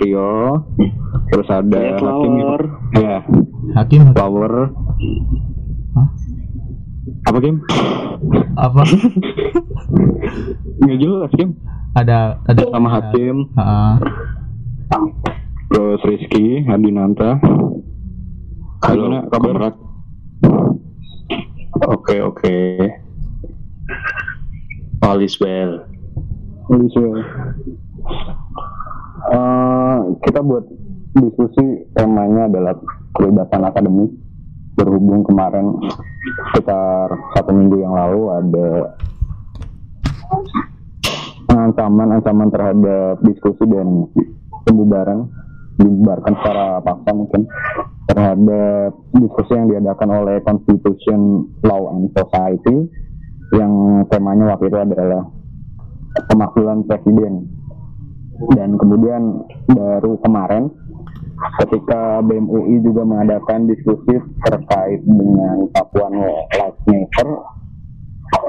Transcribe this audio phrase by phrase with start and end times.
[0.00, 0.64] Prio.
[1.28, 2.32] Terus ada Saya Hakim.
[2.96, 3.16] Ya,
[3.76, 4.72] Hakim Flower.
[5.92, 6.08] Hah?
[7.28, 7.60] Apa Kim?
[8.56, 8.80] apa?
[10.80, 11.60] Nggak jelas Kim.
[11.92, 13.52] ada ada Sama Hakim.
[13.60, 14.00] Ah,
[15.68, 17.36] Terus Rizky Hadinanta.
[18.80, 19.76] Halo, Gimana kabar?
[21.92, 22.56] Oke, oke.
[25.04, 25.84] All is well.
[26.72, 27.04] Bisa.
[29.20, 30.64] Eh, kita buat
[31.12, 32.74] diskusi temanya adalah
[33.12, 34.10] kebebasan akademik.
[34.80, 35.76] Berhubung kemarin
[36.50, 38.68] sekitar satu minggu yang lalu ada
[41.52, 44.08] ancaman-ancaman terhadap diskusi dan
[44.64, 45.28] pembubaran
[45.76, 47.44] dibubarkan secara paksa mungkin
[48.08, 52.88] terhadap diskusi yang diadakan oleh Constitution Law and Society
[53.52, 55.28] yang temanya waktu itu adalah
[56.30, 57.59] pemakzulan presiden
[58.56, 60.72] dan kemudian baru kemarin
[61.64, 67.28] ketika BMUI juga mengadakan diskusi terkait dengan Papua Life Matter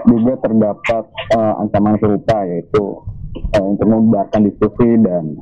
[0.07, 1.03] juga terdapat
[1.33, 2.83] eh, ancaman serupa yaitu
[3.53, 5.37] eh, untuk membubarkan diskusi dan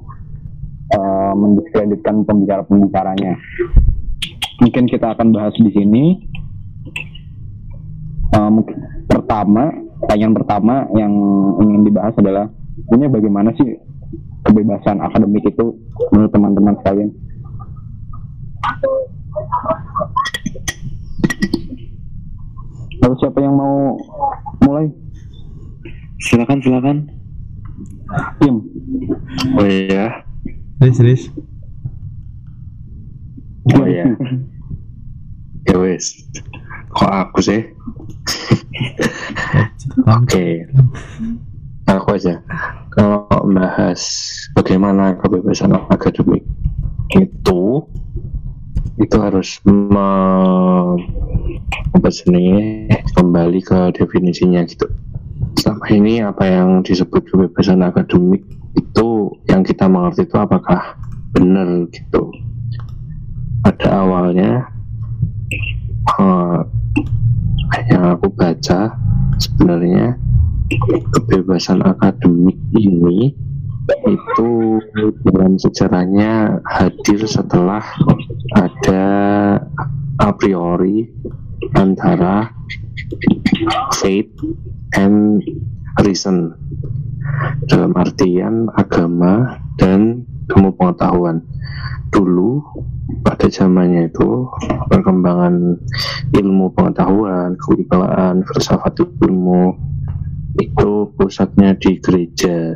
[0.94, 3.34] eh, mendiskreditkan pembicara-pembicaranya.
[4.60, 6.06] Mungkin kita akan bahas di sini.
[8.30, 9.74] Mungkin pertama,
[10.06, 11.12] pertanyaan pertama yang
[11.60, 12.46] ingin dibahas adalah
[12.94, 13.74] ini bagaimana sih
[14.46, 15.76] kebebasan akademik itu
[16.12, 17.10] menurut teman-teman sekalian?
[23.00, 23.96] Lalu siapa yang mau
[24.64, 24.92] mulai?
[26.20, 26.98] Silakan, silakan.
[28.44, 28.56] Kim.
[29.56, 30.28] Oh iya.
[30.84, 31.24] Riz, Riz.
[33.76, 34.04] Oh iya.
[35.70, 36.28] Ya wes.
[36.90, 37.62] Kok aku sih?
[40.10, 40.66] Oke.
[41.90, 42.38] Aku aja.
[42.94, 43.98] Kalau membahas
[44.54, 46.46] bagaimana kebebasan akademik
[47.18, 47.82] itu
[49.02, 50.10] itu harus me,
[51.98, 54.86] apa jenenge, kembali ke definisinya gitu.
[55.58, 58.46] Selama ini apa yang disebut kebebasan akademik
[58.78, 60.94] itu yang kita mengerti itu apakah
[61.34, 62.30] benar gitu.
[63.66, 64.70] Pada awalnya
[66.22, 66.60] eh,
[67.90, 68.94] yang aku baca
[69.42, 70.20] sebenarnya
[70.70, 73.34] kebebasan akademik ini
[74.06, 74.50] itu
[75.26, 77.82] dalam sejarahnya hadir setelah
[78.54, 79.06] ada
[80.22, 81.10] a priori
[81.74, 82.54] antara
[83.98, 84.30] faith
[84.94, 85.42] and
[86.06, 86.54] reason
[87.66, 90.22] dalam artian agama dan
[90.54, 91.42] ilmu pengetahuan
[92.14, 92.62] dulu
[93.26, 94.46] pada zamannya itu
[94.90, 95.78] perkembangan
[96.34, 99.90] ilmu pengetahuan kewibawaan filsafat ilmu
[100.60, 102.76] itu pusatnya di gereja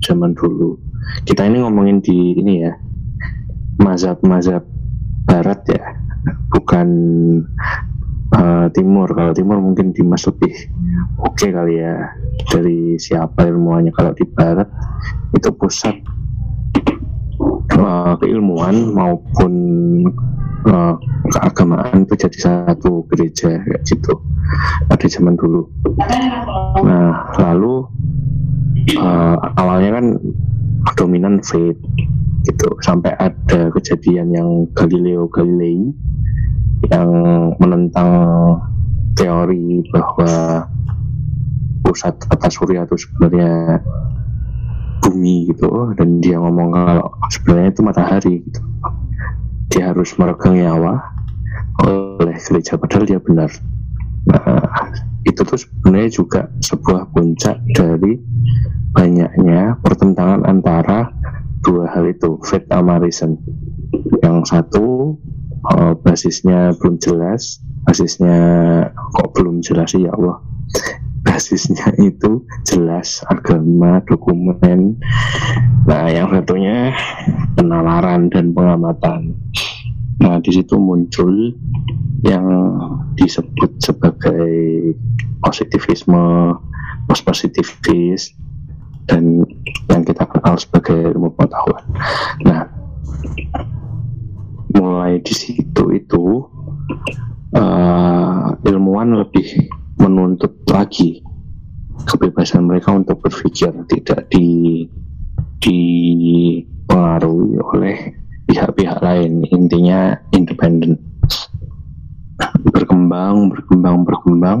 [0.00, 0.78] zaman dulu.
[1.26, 2.72] Kita ini ngomongin di ini ya
[3.82, 4.62] mazhab-mazhab
[5.26, 5.82] barat ya
[6.54, 6.88] bukan
[8.34, 9.10] eh, timur.
[9.10, 10.54] Kalau timur mungkin Dimas lebih
[11.18, 12.14] oke kali ya
[12.46, 13.90] dari siapa ilmuannya.
[13.90, 14.70] Kalau di barat
[15.34, 15.94] itu pusat
[17.74, 19.52] eh, keilmuan maupun
[20.66, 20.94] eh,
[21.30, 24.18] keagamaan itu jadi satu gereja kayak gitu.
[24.90, 25.70] Pada zaman dulu.
[26.82, 27.86] Nah lalu
[28.90, 30.06] eh, awalnya kan
[30.98, 31.78] dominan faith
[32.46, 32.68] gitu.
[32.82, 35.90] Sampai ada kejadian yang Galileo Galilei
[36.92, 37.10] yang
[37.58, 38.12] menentang
[39.16, 40.66] teori bahwa
[41.82, 43.80] pusat tata surya itu sebenarnya
[45.02, 45.94] bumi gitu.
[45.94, 48.62] Dan dia ngomong kalau sebenarnya itu matahari gitu
[49.70, 51.00] dia harus meregang nyawa
[51.84, 53.50] oleh gereja padahal dia benar.
[54.26, 54.66] Nah
[55.26, 58.16] itu tuh sebenarnya juga sebuah puncak dari
[58.94, 61.12] banyaknya pertentangan antara
[61.66, 63.02] dua hal itu faith sama
[64.22, 65.18] yang satu
[65.74, 68.38] eh, basisnya belum jelas basisnya
[68.94, 70.38] kok belum jelas sih ya Allah
[71.36, 74.96] basisnya itu jelas agama dokumen.
[75.84, 76.96] Nah yang satunya
[77.52, 79.36] penalaran dan pengamatan.
[80.16, 81.52] Nah di situ muncul
[82.24, 82.48] yang
[83.20, 84.48] disebut sebagai
[85.44, 86.56] positivisme
[87.04, 88.32] post positivis
[89.04, 89.44] dan
[89.92, 91.84] yang kita kenal sebagai ilmu pengetahuan.
[92.48, 92.64] Nah
[94.72, 96.48] mulai di situ itu
[97.52, 99.84] eh, ilmuwan lebih
[100.76, 101.24] lagi
[102.04, 104.84] kebebasan mereka untuk berpikir tidak di
[105.64, 107.96] dipengaruhi oleh
[108.44, 109.40] pihak-pihak lain.
[109.48, 111.00] Intinya independen.
[112.70, 114.60] Berkembang berkembang berkembang.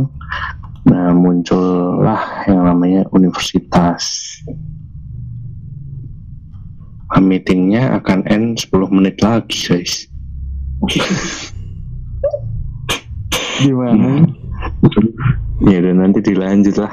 [0.88, 4.40] Nah muncullah yang namanya universitas.
[7.16, 10.08] Meetingnya akan end 10 menit lagi guys.
[13.60, 14.26] Gimana?
[15.66, 16.92] Ya dan nanti dilanjut lah.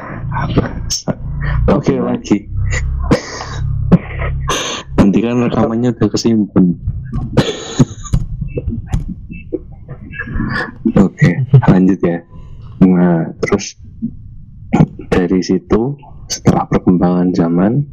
[1.69, 2.37] Oke Oke, lagi.
[4.97, 6.65] Nanti kan rekamannya udah kesimpan.
[10.97, 11.29] Oke
[11.67, 12.19] lanjut ya.
[12.83, 13.77] Nah terus
[15.11, 15.99] dari situ
[16.31, 17.85] setelah perkembangan zaman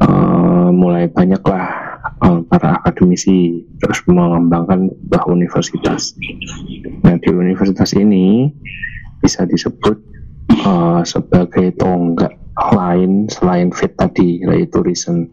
[0.00, 1.91] eh, mulai banyaklah
[2.22, 6.16] eh, para akademisi terus mengembangkan sebuah universitas.
[7.02, 8.48] Nah di universitas ini
[9.20, 9.96] bisa disebut
[10.50, 12.38] eh, sebagai tonggak
[12.72, 15.28] lain selain fit tadi yaitu reason.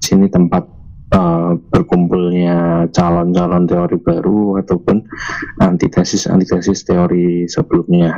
[0.00, 0.64] Sini tempat
[1.12, 5.04] eh, berkumpulnya calon-calon teori baru ataupun
[5.60, 8.14] antitesis antitesis teori sebelumnya.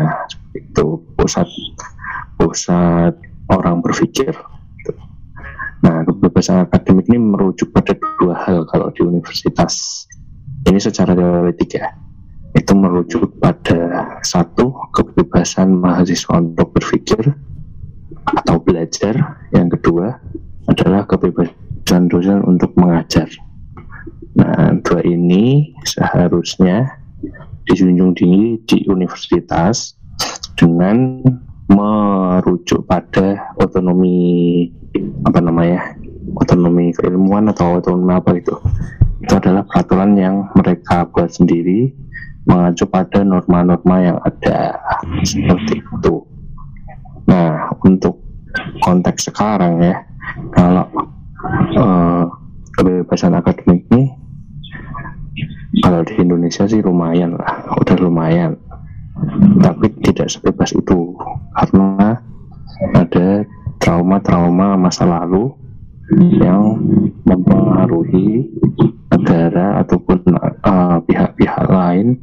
[0.55, 1.47] Itu pusat
[2.39, 3.15] pusat
[3.51, 4.33] orang berpikir.
[5.81, 10.05] Nah, kebebasan akademik ini merujuk pada dua hal kalau di universitas.
[10.69, 11.89] Ini secara teoretik ya.
[12.53, 17.33] Itu merujuk pada satu kebebasan mahasiswa untuk berpikir
[18.29, 19.41] atau belajar.
[19.57, 20.21] Yang kedua
[20.69, 23.27] adalah kebebasan dosen untuk mengajar.
[24.37, 27.01] Nah, dua ini seharusnya
[27.67, 29.97] dijunjung tinggi di universitas
[30.55, 31.25] dengan
[31.71, 34.67] merujuk pada otonomi
[35.23, 35.95] apa namanya
[36.37, 38.55] otonomi keilmuan atau otonomi apa itu
[39.21, 41.93] itu adalah peraturan yang mereka buat sendiri
[42.49, 44.81] mengacu pada norma-norma yang ada.
[45.21, 46.15] Seperti itu.
[47.29, 48.17] Nah untuk
[48.81, 49.97] konteks sekarang ya
[50.57, 50.89] kalau
[51.77, 52.25] eh,
[52.81, 54.09] kebebasan akademik ini
[55.85, 58.57] kalau di Indonesia sih lumayan lah udah lumayan.
[59.61, 61.13] Tapi tidak sebebas itu
[61.53, 62.17] karena
[62.97, 63.45] ada
[63.77, 65.60] trauma-trauma masa lalu
[66.19, 66.63] yang
[67.23, 68.51] mempengaruhi
[69.15, 70.19] negara ataupun
[70.67, 72.19] uh, pihak-pihak lain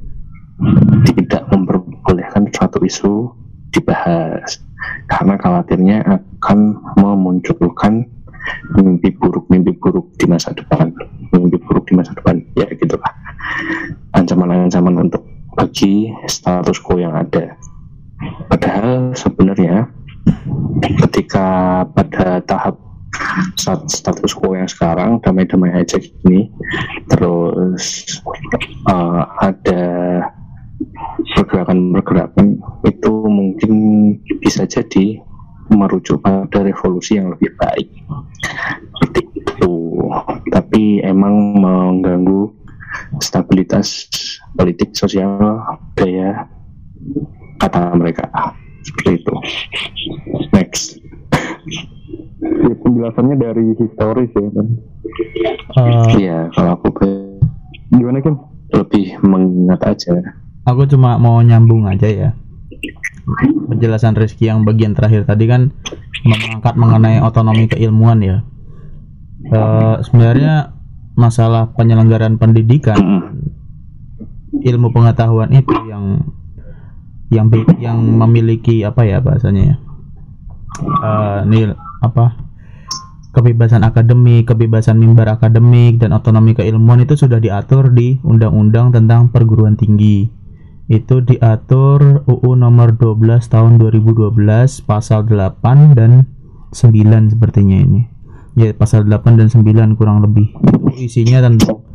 [1.08, 3.32] tidak memperbolehkan suatu isu
[3.72, 4.60] dibahas.
[5.08, 6.60] Karena khawatirnya akan
[7.00, 8.08] memunculkan
[8.76, 10.92] mimpi buruk mimpi buruk di masa depan.
[11.32, 12.44] Mimpi buruk di masa depan.
[12.56, 13.12] Ya gitulah.
[14.16, 15.24] Ancaman-ancaman untuk
[15.56, 17.56] bagi status quo yang ada.
[18.50, 19.88] Padahal sebenarnya
[21.06, 22.87] ketika pada tahap
[23.58, 26.52] status quo yang sekarang damai-damai aja gini,
[27.10, 28.06] terus
[28.90, 29.84] uh, ada
[31.36, 33.74] pergerakan-pergerakan itu mungkin
[34.42, 35.20] bisa jadi
[35.74, 37.90] merujuk pada revolusi yang lebih baik.
[39.02, 39.74] Seperti itu.
[40.54, 42.54] Tapi emang mengganggu
[43.20, 44.08] stabilitas
[44.56, 45.62] politik sosial
[45.94, 46.48] budaya
[47.58, 48.26] kata mereka
[48.86, 49.34] seperti itu
[50.54, 50.84] next
[52.48, 54.68] Ya, penjelasannya dari historis ya kan.
[55.78, 57.40] Eh, Iya kalau aku be-
[57.90, 58.36] Gimana Kim?
[58.68, 60.12] lebih mengingat aja
[60.62, 62.30] aku cuma mau nyambung aja ya
[63.66, 65.72] penjelasan Rizky yang bagian terakhir tadi kan
[66.22, 68.38] mengangkat mengenai otonomi keilmuan ya
[69.40, 70.76] Eh, sebenarnya
[71.14, 73.00] masalah penyelenggaraan pendidikan
[74.58, 76.28] ilmu pengetahuan itu yang
[77.30, 77.48] yang
[77.80, 79.76] yang memiliki apa ya bahasanya ya
[80.78, 82.48] Eh, nil apa
[83.38, 89.78] kebebasan akademik, kebebasan mimbar akademik dan otonomi keilmuan itu sudah diatur di Undang-Undang tentang Perguruan
[89.78, 90.26] Tinggi.
[90.90, 94.34] Itu diatur UU nomor 12 tahun 2012
[94.90, 96.26] pasal 8 dan
[96.74, 98.02] 9 sepertinya ini.
[98.58, 100.58] Ya, pasal 8 dan 9 kurang lebih.
[100.58, 101.86] Itu isinya tentang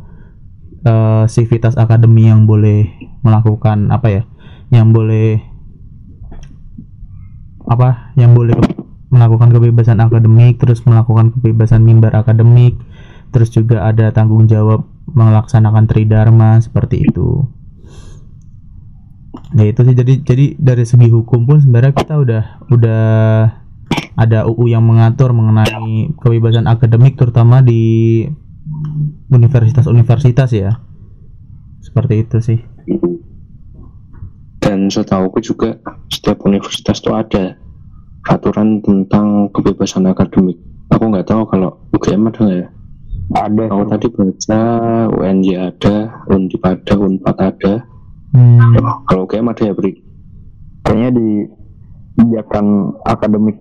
[0.87, 2.87] eh, sivitas akademi yang boleh
[3.19, 4.23] melakukan apa ya?
[4.71, 5.27] Yang boleh
[7.67, 8.15] apa?
[8.15, 8.55] Yang boleh
[9.13, 12.81] melakukan kebebasan akademik, terus melakukan kebebasan mimbar akademik,
[13.29, 17.45] terus juga ada tanggung jawab melaksanakan tridharma seperti itu.
[19.53, 22.43] Ya itu sih jadi jadi dari segi hukum pun sebenarnya kita udah
[22.73, 23.05] udah
[24.17, 28.25] ada UU yang mengatur mengenai kebebasan akademik terutama di
[29.29, 30.81] universitas-universitas ya.
[31.85, 32.59] Seperti itu sih.
[34.63, 35.75] dan setahuku juga
[36.07, 37.59] setiap universitas itu ada
[38.23, 40.55] aturan tentang kebebasan akademik.
[40.95, 42.67] Aku nggak tahu kalau UGM ada nggak ya?
[43.33, 43.63] Ada.
[43.71, 44.61] aku tadi baca
[45.09, 45.95] UNJ ada
[46.29, 47.73] Undip ada Unpad ada.
[48.35, 48.59] Hmm,
[49.07, 49.99] kalau UGM ada ya Bri?
[50.83, 51.27] Kayaknya di
[52.15, 52.65] kebijakan
[53.07, 53.57] akademik.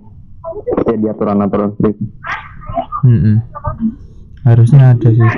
[0.69, 2.05] Ya di aturan-aturan seperti itu.
[3.03, 3.37] Mm-mm.
[4.47, 5.33] harusnya ada sih.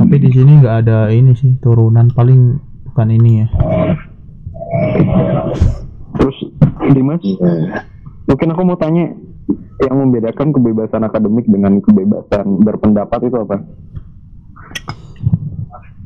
[0.00, 2.08] Tapi di sini nggak ada ini sih turunan.
[2.12, 2.56] Paling
[2.88, 3.48] bukan ini ya
[6.14, 6.36] Terus
[6.90, 7.82] Dimas, Iya.
[8.24, 9.10] mungkin aku mau tanya
[9.80, 13.56] yang membedakan kebebasan akademik dengan kebebasan berpendapat itu apa?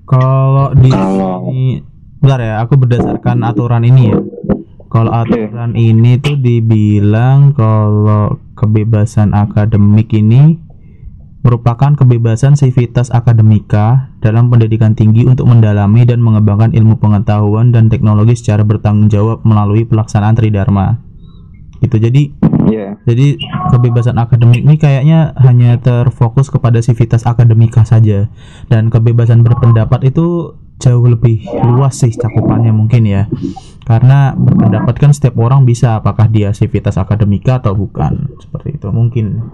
[0.08, 1.84] kalau di Kalau- sini
[2.18, 4.18] bentar ya aku berdasarkan aturan ini ya
[4.88, 10.56] kalau aturan ini tuh dibilang kalau kebebasan akademik ini
[11.42, 18.34] merupakan kebebasan sivitas akademika dalam pendidikan tinggi untuk mendalami dan mengembangkan ilmu pengetahuan dan teknologi
[18.34, 20.98] secara bertanggung jawab melalui pelaksanaan tridharma.
[21.78, 21.96] Gitu.
[22.02, 22.22] Jadi
[22.68, 23.00] Iya.
[23.08, 23.40] jadi
[23.72, 28.28] kebebasan akademik ini kayaknya hanya terfokus kepada sivitas akademika saja
[28.68, 33.26] dan kebebasan berpendapat itu jauh lebih luas sih cakupannya mungkin ya.
[33.88, 38.36] Karena berpendapat kan setiap orang bisa apakah dia sivitas akademika atau bukan.
[38.36, 39.48] Seperti itu mungkin.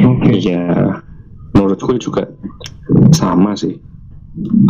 [0.00, 0.30] Oke.
[0.40, 0.96] Iya,
[1.52, 2.24] menurutku juga
[3.12, 3.76] sama sih.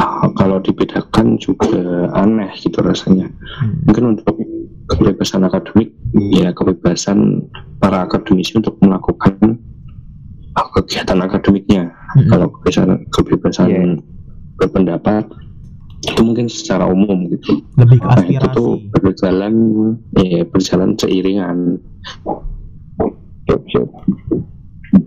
[0.00, 3.28] Ah, kalau dibedakan juga aneh gitu rasanya.
[3.60, 3.86] Hmm.
[3.86, 4.34] Mungkin untuk
[4.90, 5.94] kebebasan akademik,
[6.34, 7.46] ya kebebasan
[7.78, 9.38] para akademisi untuk melakukan
[10.58, 11.94] ah, kegiatan akademiknya.
[12.18, 12.26] Mm-mm.
[12.26, 13.82] Kalau kebebasan kebebasan Iya.
[14.58, 15.30] berpendapat
[16.00, 17.60] itu mungkin secara umum gitu.
[17.78, 18.90] Lebih ke Nah, itu tuh aspirasi.
[18.98, 19.54] berjalan,
[20.18, 21.78] ya berjalan seiringan.
[23.50, 23.88] Siap, siap.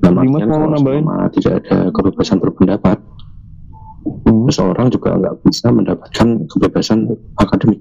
[0.04, 1.08] Dimas artian mau nambahin?
[1.40, 3.00] tidak ada kebebasan berpendapat,
[4.04, 4.52] Hmm.
[4.52, 7.08] seseorang juga nggak bisa mendapatkan kebebasan
[7.40, 7.80] akademik.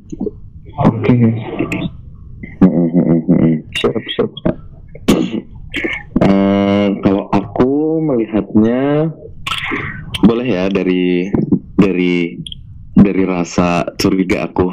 [0.87, 1.15] Oke.
[3.75, 4.31] Siap, siap.
[4.31, 4.57] siap.
[6.23, 9.11] Eh, kalau aku melihatnya
[10.23, 11.27] boleh ya dari
[11.75, 12.39] dari
[12.95, 14.71] dari rasa curiga aku.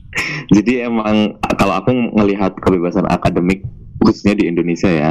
[0.56, 3.68] Jadi emang kalau aku melihat kebebasan akademik
[4.02, 5.10] khususnya di Indonesia ya,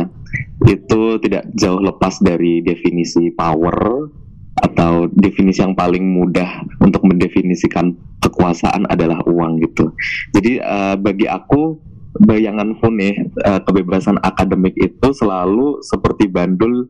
[0.68, 4.10] itu tidak jauh lepas dari definisi power
[4.56, 7.92] atau definisi yang paling mudah untuk mendefinisikan
[8.24, 9.92] kekuasaan adalah uang gitu.
[10.32, 11.76] Jadi eh, bagi aku
[12.24, 13.14] bayanganku nih
[13.44, 16.88] eh, kebebasan akademik itu selalu seperti bandul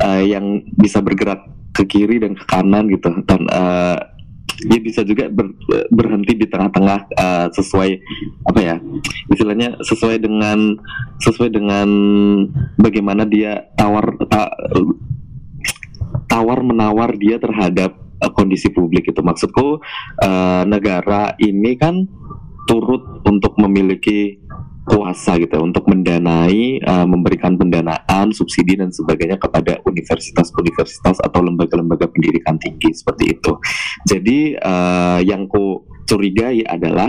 [0.00, 3.98] eh, yang bisa bergerak ke kiri dan ke kanan gitu dan eh,
[4.54, 5.56] dia bisa juga ber-
[5.90, 7.90] berhenti di tengah-tengah eh, sesuai
[8.46, 8.76] apa ya
[9.32, 10.78] istilahnya sesuai dengan
[11.20, 11.88] sesuai dengan
[12.78, 14.54] bagaimana dia tawar ta-
[16.28, 19.20] tawar menawar dia terhadap eh, kondisi publik itu.
[19.20, 19.82] Maksudku
[20.22, 22.06] eh, negara ini kan
[22.64, 24.40] turut untuk memiliki
[24.84, 32.60] kuasa gitu untuk mendanai eh, memberikan pendanaan subsidi dan sebagainya kepada universitas-universitas atau lembaga-lembaga pendidikan
[32.60, 33.52] tinggi seperti itu.
[34.04, 37.08] Jadi eh, yang ku curigai adalah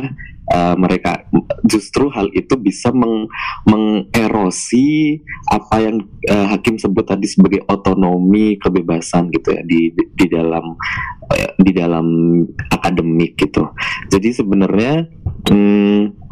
[0.55, 1.27] eh, mereka
[1.67, 3.27] justru hal itu bisa meng-
[3.67, 5.19] mengerosi
[5.51, 5.99] apa yang
[6.31, 10.79] eh, hakim sebut tadi sebagai otonomi kebebasan gitu ya di di, dalam
[11.35, 12.07] eh, di dalam
[12.71, 13.67] akademik gitu.
[14.07, 15.11] Jadi sebenarnya
[15.51, 16.24] hmm,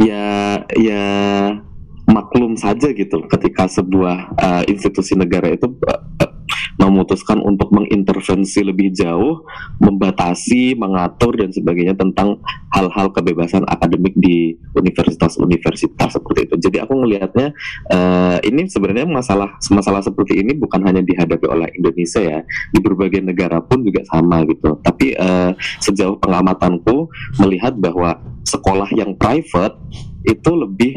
[0.00, 1.04] ya ya
[2.04, 6.33] maklum saja gitu ketika sebuah uh, institusi negara itu uh,
[6.78, 9.46] memutuskan untuk mengintervensi lebih jauh,
[9.78, 12.42] membatasi, mengatur dan sebagainya tentang
[12.74, 16.54] hal-hal kebebasan akademik di universitas-universitas seperti itu.
[16.70, 17.54] Jadi aku melihatnya
[17.94, 22.40] uh, ini sebenarnya masalah masalah seperti ini bukan hanya dihadapi oleh Indonesia ya,
[22.74, 24.78] di berbagai negara pun juga sama gitu.
[24.82, 27.06] Tapi uh, sejauh pengamatanku
[27.38, 29.78] melihat bahwa sekolah yang private
[30.24, 30.92] itu lebih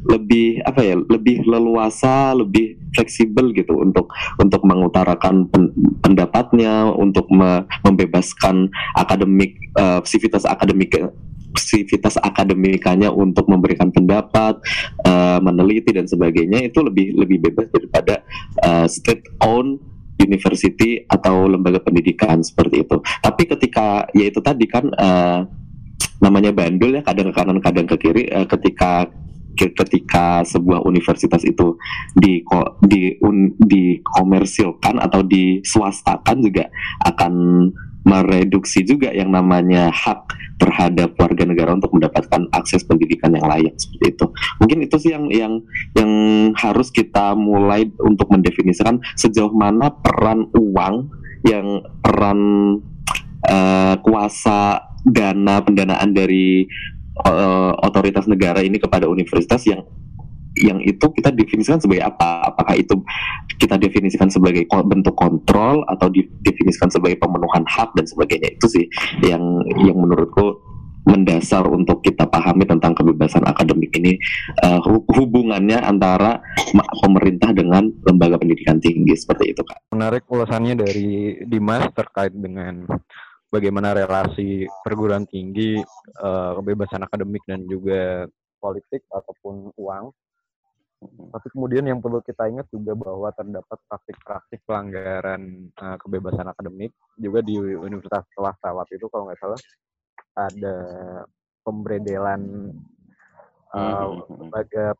[0.00, 4.08] lebih apa ya lebih leluasa lebih fleksibel gitu untuk
[4.40, 9.60] untuk mengutarakan pen- pendapatnya untuk me- membebaskan akademik
[10.08, 10.96] sivitas akademik
[11.58, 14.58] sivitas akademikanya untuk memberikan pendapat
[15.02, 18.22] eh, meneliti dan sebagainya itu lebih lebih bebas daripada
[18.62, 19.82] eh, state owned
[20.20, 23.00] university atau lembaga pendidikan seperti itu.
[23.24, 25.38] Tapi ketika ya itu tadi kan eh,
[26.20, 29.08] namanya bandul ya kadang ke kanan kadang ke kiri eh, ketika
[29.68, 31.76] ketika sebuah universitas itu
[32.16, 32.40] di
[32.88, 36.72] di un, dikomersilkan atau diswastakan juga
[37.04, 37.32] akan
[38.00, 44.16] mereduksi juga yang namanya hak terhadap warga negara untuk mendapatkan akses pendidikan yang layak seperti
[44.16, 44.26] itu.
[44.60, 45.52] Mungkin itu sih yang yang
[45.96, 46.12] yang
[46.56, 51.08] harus kita mulai untuk mendefinisikan sejauh mana peran uang
[51.48, 52.40] yang peran
[53.48, 56.68] uh, kuasa dana pendanaan dari
[57.24, 59.82] uh, otoritas negara ini kepada universitas yang
[60.58, 62.50] yang itu kita definisikan sebagai apa?
[62.50, 62.98] Apakah itu
[63.54, 68.84] kita definisikan sebagai bentuk kontrol atau didefinisikan sebagai pemenuhan hak dan sebagainya itu sih
[69.22, 70.58] yang yang menurutku
[71.08, 74.20] mendasar untuk kita pahami tentang kebebasan akademik ini
[74.62, 74.78] uh,
[75.16, 76.44] hubungannya antara
[77.00, 79.80] pemerintah dengan lembaga pendidikan tinggi seperti itu kak.
[79.96, 82.84] Menarik ulasannya dari Dimas terkait dengan
[83.50, 85.82] bagaimana relasi perguruan tinggi,
[86.22, 88.24] uh, kebebasan akademik dan juga
[88.62, 90.14] politik ataupun uang.
[91.00, 97.40] Tapi kemudian yang perlu kita ingat juga bahwa terdapat praktik-praktik pelanggaran uh, kebebasan akademik juga
[97.40, 99.60] di universitas waktu itu kalau nggak salah
[100.36, 100.76] ada
[101.64, 102.72] pemberedelan
[103.72, 104.12] uh,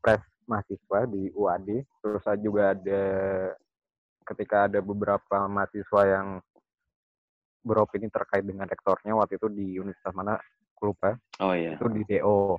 [0.00, 1.68] pres mahasiswa di UAD
[2.02, 3.02] terus juga ada
[4.24, 6.28] ketika ada beberapa mahasiswa yang
[7.60, 10.36] beropini terkait dengan rektornya waktu itu di universitas mana?
[10.76, 11.16] Aku lupa.
[11.44, 11.76] Oh iya.
[11.76, 12.56] Itu di DO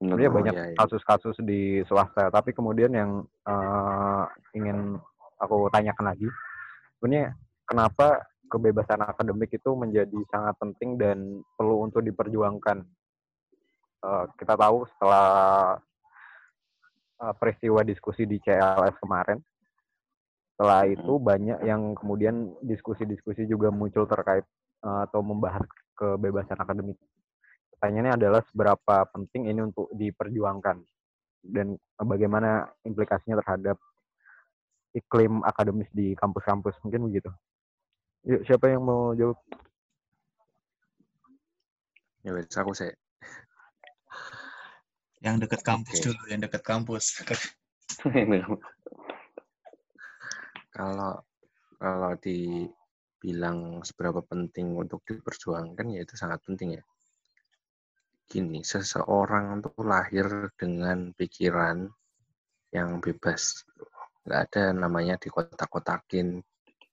[0.00, 1.48] sebenarnya oh, banyak kasus-kasus iya, iya.
[1.50, 2.32] di swasta.
[2.32, 4.24] Tapi kemudian yang uh,
[4.56, 4.96] ingin
[5.36, 6.28] aku tanyakan lagi
[6.98, 7.36] sebenarnya
[7.68, 12.82] kenapa kebebasan akademik itu menjadi sangat penting dan perlu untuk diperjuangkan?
[14.00, 15.28] Uh, kita tahu setelah
[17.20, 19.36] uh, peristiwa diskusi di CLS kemarin
[20.60, 20.92] setelah hmm.
[20.92, 24.44] itu banyak yang kemudian diskusi-diskusi juga muncul terkait
[24.84, 25.64] uh, atau membahas
[25.96, 27.00] kebebasan akademik
[27.80, 30.84] pertanyaannya adalah seberapa penting ini untuk diperjuangkan
[31.48, 33.80] dan bagaimana implikasinya terhadap
[34.92, 37.32] iklim akademis di kampus-kampus mungkin begitu.
[38.28, 39.40] Yuk siapa yang mau jawab?
[42.20, 42.92] Ya wes aku sih.
[45.24, 46.12] Yang dekat kampus okay.
[46.12, 47.24] dulu, yang dekat kampus.
[50.70, 51.18] kalau
[51.76, 56.84] kalau dibilang seberapa penting untuk diperjuangkan ya itu sangat penting ya
[58.30, 61.90] gini, seseorang tuh lahir dengan pikiran
[62.70, 63.66] yang bebas.
[64.22, 66.38] Nggak ada namanya di dikotak-kotakin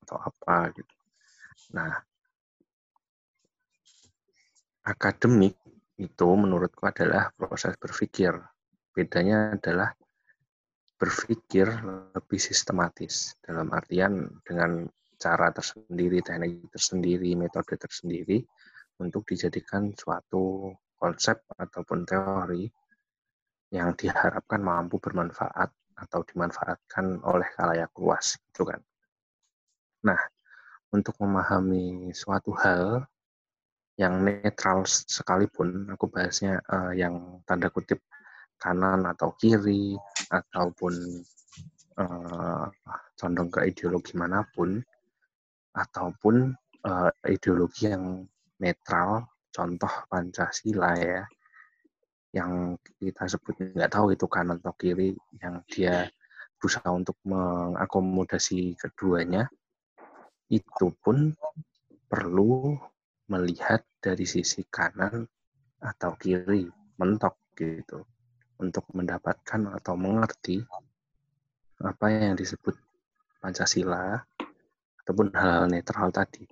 [0.02, 0.94] atau apa gitu.
[1.78, 1.94] Nah,
[4.82, 5.54] akademik
[6.02, 8.34] itu menurutku adalah proses berpikir.
[8.90, 9.94] Bedanya adalah
[10.98, 11.70] berpikir
[12.14, 18.42] lebih sistematis dalam artian dengan cara tersendiri, teknik tersendiri, metode tersendiri
[18.98, 22.66] untuk dijadikan suatu konsep ataupun teori
[23.70, 28.82] yang diharapkan mampu bermanfaat atau dimanfaatkan oleh kalayak luas gitu kan.
[30.06, 30.18] Nah,
[30.94, 33.06] untuk memahami suatu hal
[33.98, 37.98] yang netral sekalipun, aku bahasnya uh, yang tanda kutip
[38.58, 39.94] kanan atau kiri
[40.34, 40.94] ataupun
[42.02, 42.66] uh,
[43.18, 44.82] condong ke ideologi mana pun
[45.78, 46.52] ataupun
[46.86, 48.26] uh, ideologi yang
[48.58, 51.26] netral contoh Pancasila ya,
[52.30, 56.06] yang kita sebut nggak tahu itu kanan atau kiri, yang dia
[56.62, 59.50] berusaha untuk mengakomodasi keduanya,
[60.54, 61.34] itu pun
[62.06, 62.78] perlu
[63.28, 65.26] melihat dari sisi kanan
[65.82, 66.70] atau kiri,
[67.02, 68.06] mentok gitu,
[68.62, 70.62] untuk mendapatkan atau mengerti
[71.82, 72.74] apa yang disebut
[73.38, 74.18] Pancasila
[75.06, 76.46] ataupun hal-hal netral tadi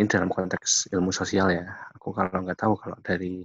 [0.00, 1.66] ini dalam konteks ilmu sosial ya.
[1.92, 3.44] Aku kalau nggak tahu kalau dari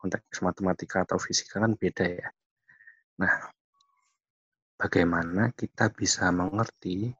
[0.00, 2.28] konteks matematika atau fisika kan beda ya.
[3.20, 3.52] Nah,
[4.80, 7.12] bagaimana kita bisa mengerti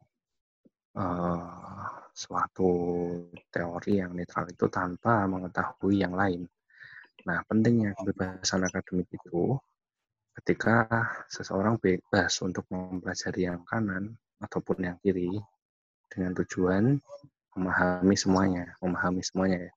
[0.97, 2.73] uh, suatu
[3.53, 6.49] teori yang netral itu tanpa mengetahui yang lain.
[7.28, 9.61] Nah, pentingnya kebebasan akademik itu
[10.40, 10.88] ketika
[11.28, 15.28] seseorang bebas untuk mempelajari yang kanan ataupun yang kiri
[16.09, 16.96] dengan tujuan
[17.59, 19.72] memahami semuanya, memahami semuanya ya.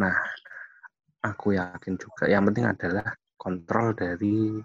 [0.00, 0.16] Nah,
[1.22, 4.58] aku yakin juga yang penting adalah kontrol dari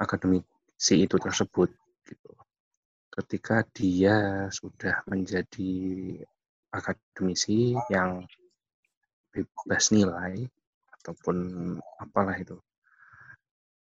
[0.00, 1.68] akademisi itu tersebut
[2.08, 2.32] gitu.
[3.12, 5.72] Ketika dia sudah menjadi
[6.72, 8.24] akademisi yang
[9.32, 10.48] bebas nilai
[11.06, 11.36] ataupun
[12.02, 12.58] apalah itu.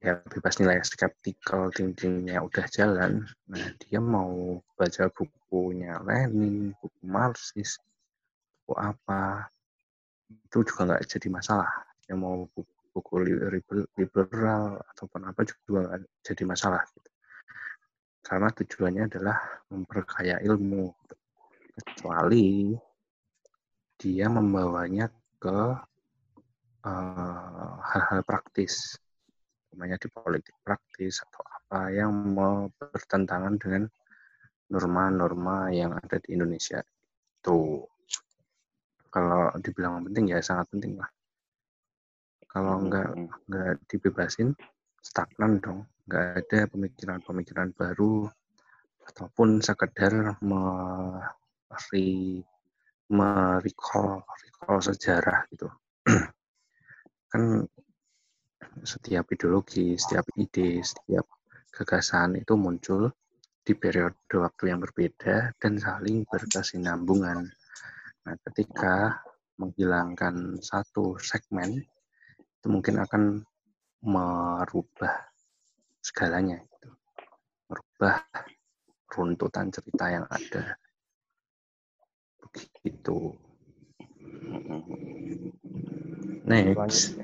[0.05, 3.25] Ya bebas nilai skeptical thinkingnya udah jalan.
[3.49, 7.81] Nah dia mau baca bukunya Lenin buku Marxis
[8.61, 9.49] buku apa
[10.29, 11.73] itu juga nggak jadi masalah.
[12.05, 13.15] Dia mau buku, buku
[13.97, 17.11] liberal ataupun apa juga nggak jadi masalah gitu.
[18.27, 19.39] karena tujuannya adalah
[19.73, 20.93] memperkaya ilmu.
[21.77, 22.75] Kecuali
[23.97, 25.09] dia membawanya
[25.41, 25.79] ke
[26.87, 28.95] hal-hal uh, praktis
[29.75, 33.85] namanya di politik praktis atau apa yang mau bertentangan dengan
[34.73, 36.81] norma-norma yang ada di Indonesia.
[37.43, 37.85] Itu
[39.13, 41.11] kalau dibilang penting ya sangat penting lah.
[42.49, 43.29] Kalau hmm, nggak hmm.
[43.51, 44.57] nggak dibebasin
[45.03, 45.85] stagnan dong.
[46.07, 48.31] Nggak ada pemikiran-pemikiran baru
[49.07, 50.63] ataupun sekedar me
[53.63, 55.71] recall recall sejarah gitu
[57.31, 57.67] kan
[58.83, 61.27] setiap ideologi, setiap ide, setiap
[61.73, 63.13] gagasan itu muncul
[63.67, 67.51] di periode waktu yang berbeda dan saling berkesinambungan.
[68.27, 69.23] Nah, ketika
[69.59, 71.83] menghilangkan satu segmen,
[72.39, 73.43] itu mungkin akan
[74.07, 75.27] merubah
[75.99, 76.91] segalanya, itu.
[77.67, 78.23] merubah
[79.11, 80.79] runtutan cerita yang ada.
[82.39, 83.46] Begitu.
[86.47, 87.19] Next.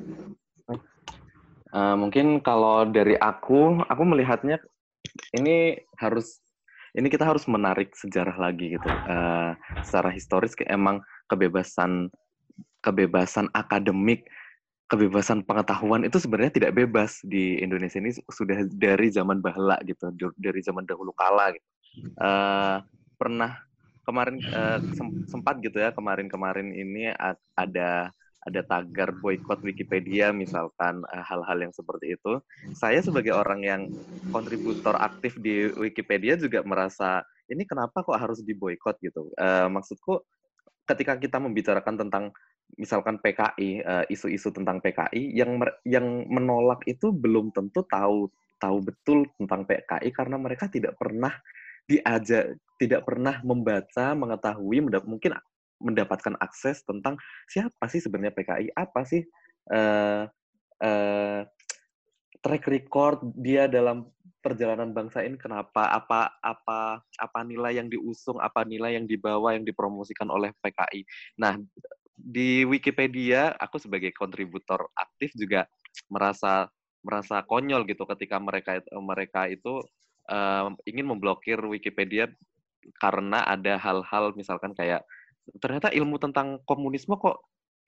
[1.73, 4.61] Uh, mungkin kalau dari aku, aku melihatnya
[5.33, 6.43] ini harus
[6.93, 8.93] ini kita harus menarik sejarah lagi gitu.
[9.09, 11.01] Uh, secara historis emang
[11.33, 12.13] kebebasan
[12.85, 14.29] kebebasan akademik,
[14.93, 20.61] kebebasan pengetahuan itu sebenarnya tidak bebas di Indonesia ini sudah dari zaman bahla gitu, dari
[20.61, 21.69] zaman dahulu kala gitu.
[22.21, 22.85] Uh,
[23.17, 23.57] pernah
[24.03, 24.79] kemarin uh,
[25.31, 27.11] sempat gitu ya kemarin-kemarin ini
[27.55, 28.11] ada
[28.43, 32.43] ada tagar boykot Wikipedia misalkan eh, hal-hal uh, yang seperti itu.
[32.75, 33.83] Saya sebagai orang yang
[34.35, 39.31] kontributor aktif di Wikipedia juga merasa ini kenapa kok harus diboykot gitu.
[39.39, 40.27] Uh, maksudku
[40.91, 42.25] ketika kita membicarakan tentang
[42.75, 48.27] misalkan PKI uh, isu-isu tentang PKI yang yang menolak itu belum tentu tahu
[48.59, 51.35] tahu betul tentang PKI karena mereka tidak pernah
[51.87, 55.39] diajak tidak pernah membaca mengetahui mungkin
[55.79, 57.15] mendapatkan akses tentang
[57.47, 59.23] siapa sih sebenarnya PKI, apa sih
[59.71, 60.27] uh,
[60.83, 61.41] uh,
[62.43, 64.11] track record dia dalam
[64.43, 69.63] perjalanan bangsa ini kenapa apa apa apa nilai yang diusung apa nilai yang dibawa yang
[69.63, 71.07] dipromosikan oleh PKI
[71.39, 71.55] nah
[72.19, 75.71] di Wikipedia aku sebagai kontributor aktif juga
[76.11, 76.67] merasa
[77.07, 79.87] merasa konyol gitu ketika mereka mereka itu
[80.27, 82.27] um, ingin memblokir Wikipedia
[82.99, 85.03] karena ada hal-hal misalkan kayak
[85.59, 87.43] ternyata ilmu tentang komunisme kok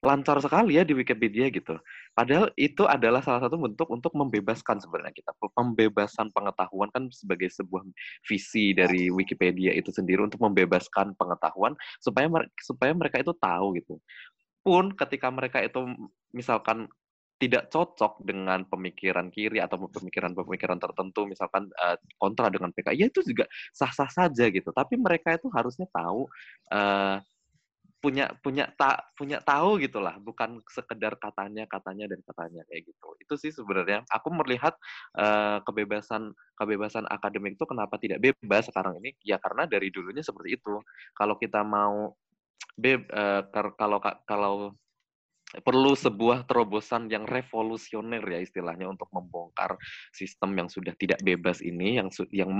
[0.05, 1.81] lancar sekali ya di Wikipedia gitu.
[2.13, 5.33] Padahal itu adalah salah satu bentuk untuk membebaskan sebenarnya kita.
[5.57, 7.81] Pembebasan pengetahuan kan sebagai sebuah
[8.29, 12.29] visi dari Wikipedia itu sendiri untuk membebaskan pengetahuan supaya
[12.61, 13.97] supaya mereka itu tahu gitu.
[14.61, 15.81] Pun ketika mereka itu
[16.29, 16.85] misalkan
[17.35, 23.19] tidak cocok dengan pemikiran kiri atau pemikiran-pemikiran tertentu misalkan uh, kontra dengan PKI ya itu
[23.27, 23.45] juga
[23.75, 24.71] sah-sah saja gitu.
[24.71, 26.31] Tapi mereka itu harusnya tahu
[26.71, 27.19] uh,
[27.99, 33.09] punya punya tak punya tahu gitulah bukan sekedar katanya katanya dan katanya kayak gitu.
[33.17, 34.77] Itu sih sebenarnya aku melihat
[35.17, 39.17] uh, kebebasan kebebasan akademik itu kenapa tidak bebas sekarang ini?
[39.25, 40.79] Ya karena dari dulunya seperti itu.
[41.17, 42.13] Kalau kita mau
[42.77, 43.41] beb uh,
[43.75, 44.53] kalau kalau
[45.61, 49.77] perlu sebuah terobosan yang revolusioner ya istilahnya untuk membongkar
[50.11, 52.51] sistem yang sudah tidak bebas ini yang yang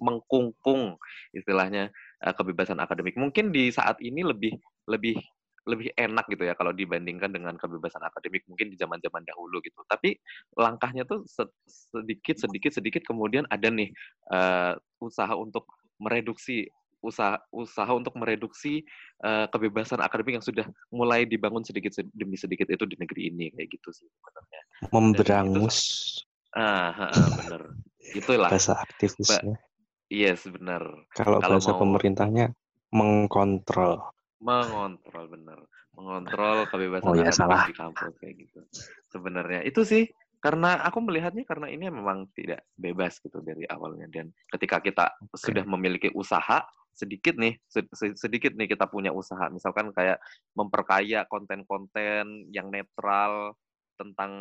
[0.00, 0.98] mengkungkung
[1.32, 3.16] istilahnya uh, kebebasan akademik.
[3.16, 4.58] Mungkin di saat ini lebih
[4.90, 5.16] lebih
[5.62, 9.78] lebih enak gitu ya kalau dibandingkan dengan kebebasan akademik mungkin di zaman-zaman dahulu gitu.
[9.86, 10.18] Tapi
[10.58, 11.22] langkahnya tuh
[11.66, 13.94] sedikit sedikit sedikit kemudian ada nih
[14.34, 15.70] uh, usaha untuk
[16.02, 16.66] mereduksi
[17.02, 18.86] usaha usaha untuk mereduksi
[19.26, 23.68] uh, kebebasan akademik yang sudah mulai dibangun sedikit demi sedikit itu di negeri ini kayak
[23.74, 24.62] gitu sih sebenarnya.
[24.94, 25.78] Memberangus.
[26.54, 27.62] ah, ah, benar.
[28.18, 29.58] Itulah bahasa aktivisnya.
[30.12, 30.84] Yes, benar.
[31.16, 31.80] Kalau bahasa mau...
[31.80, 32.52] pemerintahnya
[32.92, 34.12] mengkontrol.
[34.44, 35.58] Mengontrol benar.
[35.96, 37.64] Mengontrol kebebasan oh, ya, salah.
[37.68, 38.60] di kampus kayak gitu.
[39.08, 40.04] Sebenarnya itu sih
[40.42, 45.38] karena aku melihatnya karena ini memang tidak bebas gitu dari awalnya dan ketika kita okay.
[45.38, 47.56] sudah memiliki usaha sedikit nih
[48.14, 50.20] sedikit nih kita punya usaha misalkan kayak
[50.52, 53.56] memperkaya konten-konten yang netral
[53.96, 54.32] tentang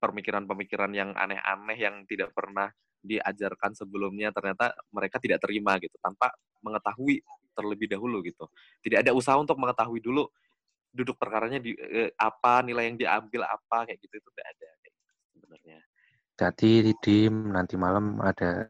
[0.00, 7.22] pemikiran-pemikiran yang aneh-aneh yang tidak pernah diajarkan sebelumnya ternyata mereka tidak terima gitu tanpa mengetahui
[7.54, 8.48] terlebih dahulu gitu
[8.82, 10.26] tidak ada usaha untuk mengetahui dulu
[10.92, 14.68] duduk perkaranya di eh, apa nilai yang diambil apa kayak gitu itu tidak ada
[15.36, 15.78] sebenarnya.
[16.38, 16.70] Jadi
[17.02, 18.66] di nanti malam ada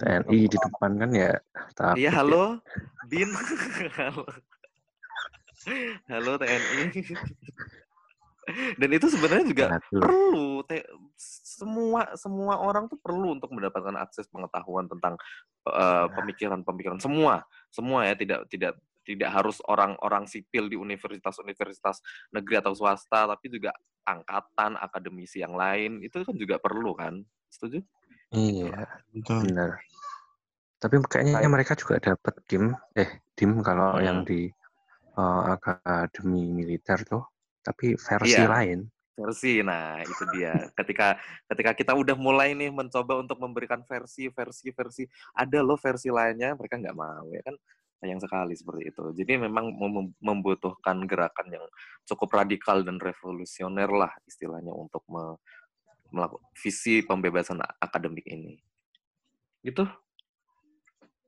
[0.00, 1.32] TNI di depan kan ya.
[1.94, 2.58] Iya halo,
[3.06, 3.28] Bin.
[4.00, 4.24] halo.
[6.08, 7.04] halo TNI.
[8.80, 10.82] Dan itu sebenarnya juga perlu te,
[11.14, 15.14] semua semua orang tuh perlu untuk mendapatkan akses pengetahuan tentang
[15.70, 18.74] uh, pemikiran-pemikiran semua semua ya tidak tidak
[19.06, 21.98] tidak harus orang-orang sipil di universitas-universitas
[22.30, 23.74] negeri atau swasta, tapi juga
[24.06, 27.18] angkatan, akademisi yang lain, itu kan juga perlu kan?
[27.50, 27.82] Setuju?
[28.30, 29.50] Iya, betul.
[29.50, 29.70] Benar.
[30.80, 31.52] Tapi kayaknya Kayak.
[31.52, 34.04] mereka juga dapat dim, eh dim kalau hmm.
[34.04, 34.48] yang di
[35.18, 37.26] uh, akademi militer tuh,
[37.60, 38.48] tapi versi iya.
[38.48, 38.88] lain
[39.20, 41.12] versi nah itu dia ketika
[41.52, 45.04] ketika kita udah mulai nih mencoba untuk memberikan versi versi versi
[45.36, 47.52] ada loh versi lainnya mereka nggak mau ya kan
[48.00, 49.04] sayang sekali seperti itu.
[49.12, 51.66] Jadi memang mem- membutuhkan gerakan yang
[52.08, 55.36] cukup radikal dan revolusioner lah istilahnya untuk me-
[56.10, 58.58] melakukan visi pembebasan akademik ini.
[59.60, 59.84] Gitu.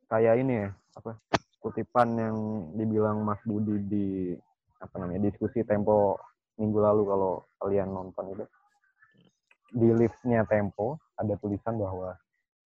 [0.08, 1.16] kayak ini ya apa
[1.56, 2.36] kutipan yang
[2.76, 4.08] dibilang Mas Budi di
[4.76, 6.20] apa namanya diskusi Tempo
[6.60, 7.32] minggu lalu kalau
[7.64, 8.44] kalian nonton itu
[9.72, 12.12] di liftnya Tempo ada tulisan bahwa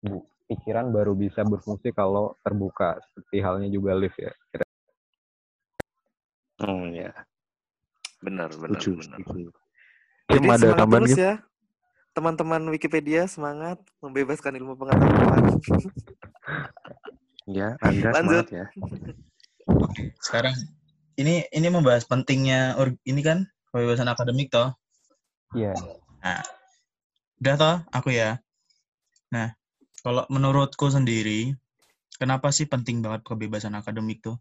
[0.02, 4.34] bu, pikiran baru bisa berfungsi kalau terbuka seperti halnya juga lift ya
[6.64, 7.12] Oh ya.
[8.24, 9.20] Benar, benar, Setuju, benar.
[10.26, 11.26] Jadi ada semangat tambahan terus Kim?
[11.28, 11.34] ya.
[12.16, 15.44] Teman-teman Wikipedia semangat membebaskan ilmu pengetahuan.
[17.44, 18.48] Ya, Anda Lanjut.
[18.48, 18.66] semangat ya.
[20.24, 20.56] Sekarang
[21.20, 24.72] ini ini membahas pentingnya ini kan kebebasan akademik toh.
[25.52, 25.76] iya
[27.44, 28.40] Udah toh, aku ya.
[29.36, 29.52] Nah,
[30.00, 31.52] kalau menurutku sendiri,
[32.16, 34.40] kenapa sih penting banget kebebasan akademik tuh?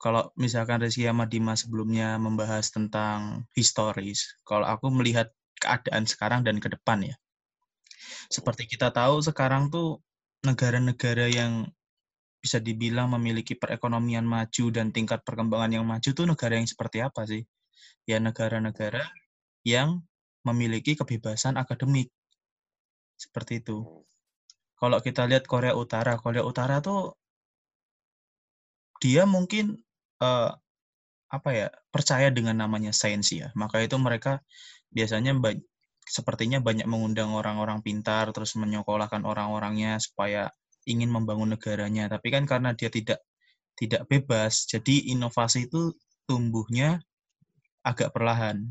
[0.00, 5.28] Kalau misalkan Rizky sama Dimas sebelumnya membahas tentang historis, kalau aku melihat
[5.60, 7.16] keadaan sekarang dan ke depan ya.
[8.32, 10.00] Seperti kita tahu sekarang tuh
[10.40, 11.68] negara-negara yang
[12.40, 17.28] bisa dibilang memiliki perekonomian maju dan tingkat perkembangan yang maju tuh negara yang seperti apa
[17.28, 17.44] sih?
[18.08, 19.04] Ya negara-negara
[19.62, 20.00] yang
[20.40, 22.08] memiliki kebebasan akademik.
[23.20, 23.84] Seperti itu.
[24.80, 27.12] Kalau kita lihat Korea Utara, Korea Utara tuh
[29.04, 29.76] dia mungkin
[30.24, 30.50] eh,
[31.30, 33.52] apa ya percaya dengan namanya sains ya.
[33.52, 34.40] Maka itu mereka
[34.90, 35.58] biasanya ba-
[36.06, 40.50] sepertinya banyak mengundang orang-orang pintar terus menyekolahkan orang-orangnya supaya
[40.88, 42.10] ingin membangun negaranya.
[42.10, 43.22] Tapi kan karena dia tidak
[43.78, 45.96] tidak bebas, jadi inovasi itu
[46.28, 47.00] tumbuhnya
[47.80, 48.68] agak perlahan.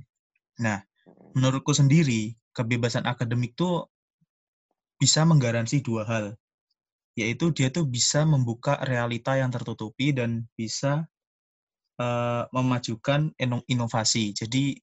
[0.62, 0.86] Nah,
[1.34, 3.90] menurutku sendiri kebebasan akademik tuh
[5.00, 6.26] bisa menggaransi dua hal
[7.18, 11.04] yaitu dia tuh bisa membuka realita yang tertutupi dan bisa
[12.00, 14.32] eh, memajukan ino- inovasi.
[14.32, 14.80] Jadi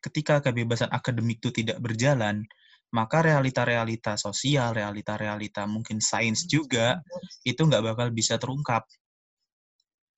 [0.00, 2.44] ketika kebebasan akademik itu tidak berjalan,
[2.90, 6.98] maka realita-realita sosial, realita-realita mungkin sains juga
[7.46, 8.82] itu nggak bakal bisa terungkap.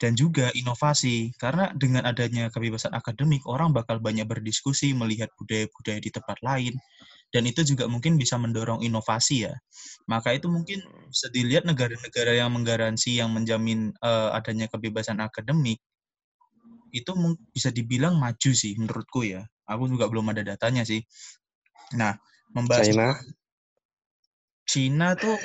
[0.01, 6.11] Dan juga inovasi, karena dengan adanya kebebasan akademik, orang bakal banyak berdiskusi, melihat budaya-budaya di
[6.11, 6.75] tempat lain,
[7.31, 9.55] dan itu juga mungkin bisa mendorong inovasi ya.
[10.11, 15.79] Maka itu mungkin bisa dilihat negara-negara yang menggaransi, yang menjamin eh, adanya kebebasan akademik,
[16.93, 17.13] itu
[17.55, 19.47] bisa dibilang maju sih menurutku ya.
[19.75, 21.03] Aku juga belum ada datanya sih.
[21.97, 22.17] Nah,
[22.53, 23.07] membahas China,
[24.67, 25.37] Cina tuh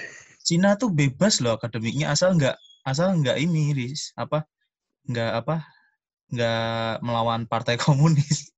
[0.48, 2.56] Cina tuh bebas loh akademiknya asal nggak
[2.88, 4.48] asal nggak ini Riz apa
[5.08, 5.56] nggak apa
[6.32, 8.52] nggak melawan partai komunis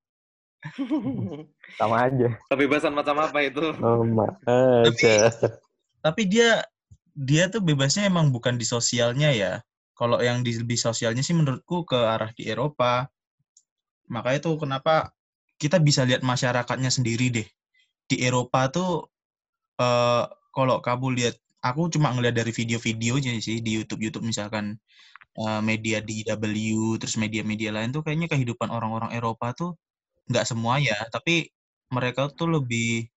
[1.80, 3.64] sama aja Kebebasan macam apa itu?
[3.80, 5.32] sama aja.
[6.04, 6.62] tapi dia
[7.16, 9.64] dia tuh bebasnya emang bukan di sosialnya ya
[9.96, 13.08] kalau yang di, di sosialnya sih menurutku ke arah di Eropa
[14.12, 15.10] maka itu kenapa
[15.62, 17.48] kita bisa lihat masyarakatnya sendiri deh.
[18.10, 19.06] Di Eropa tuh
[19.80, 24.80] eh, kalau kamu lihat aku cuma ngeliat dari video-videonya sih di YouTube YouTube misalkan
[25.40, 26.44] eh, media DW
[27.02, 29.72] terus media-media lain tuh kayaknya kehidupan orang-orang Eropa tuh
[30.30, 31.50] nggak semua ya tapi
[31.92, 33.10] mereka tuh lebih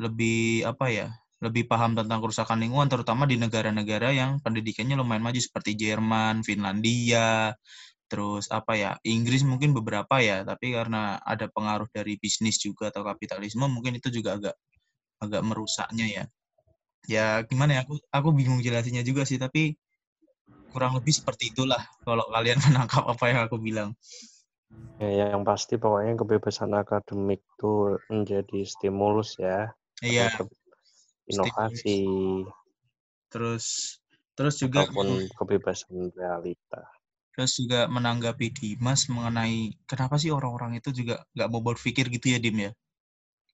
[0.00, 1.08] lebih apa ya
[1.42, 7.50] lebih paham tentang kerusakan lingkungan terutama di negara-negara yang pendidikannya lumayan maju seperti Jerman, Finlandia,
[8.12, 13.00] terus apa ya Inggris mungkin beberapa ya tapi karena ada pengaruh dari bisnis juga atau
[13.08, 14.56] kapitalisme mungkin itu juga agak
[15.24, 16.24] agak merusaknya ya.
[17.08, 19.80] Ya gimana ya aku aku bingung jelasinnya juga sih tapi
[20.68, 23.96] kurang lebih seperti itulah kalau kalian menangkap apa yang aku bilang.
[25.00, 29.72] Ya, yang pasti pokoknya kebebasan akademik itu menjadi stimulus ya.
[30.04, 30.28] Iya
[31.32, 32.04] inovasi.
[33.32, 33.96] terus
[34.36, 36.84] terus juga ataupun kebebasan realita.
[37.32, 42.38] Terus juga menanggapi Dimas mengenai kenapa sih orang-orang itu juga nggak mau berpikir gitu ya
[42.42, 42.72] Dim ya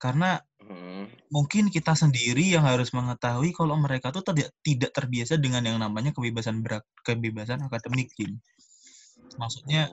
[0.02, 1.08] karena Hmm.
[1.32, 6.12] mungkin kita sendiri yang harus mengetahui kalau mereka tuh tidak tidak terbiasa dengan yang namanya
[6.12, 8.36] kebebasan berak kebebasan akademik Dim
[9.40, 9.88] maksudnya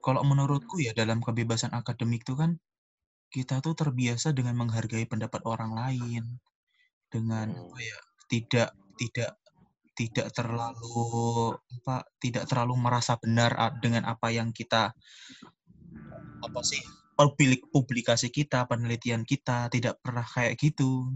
[0.00, 2.50] kalau menurutku ya dalam kebebasan akademik tuh kan
[3.34, 6.24] kita tuh terbiasa dengan menghargai pendapat orang lain
[7.10, 7.68] dengan Hmm.
[7.68, 7.98] apa ya
[8.32, 9.30] tidak tidak
[9.96, 14.92] tidak terlalu apa tidak terlalu merasa benar a- dengan apa yang kita
[16.44, 16.78] apa sih
[17.16, 21.08] publik publikasi kita penelitian kita tidak pernah kayak gitu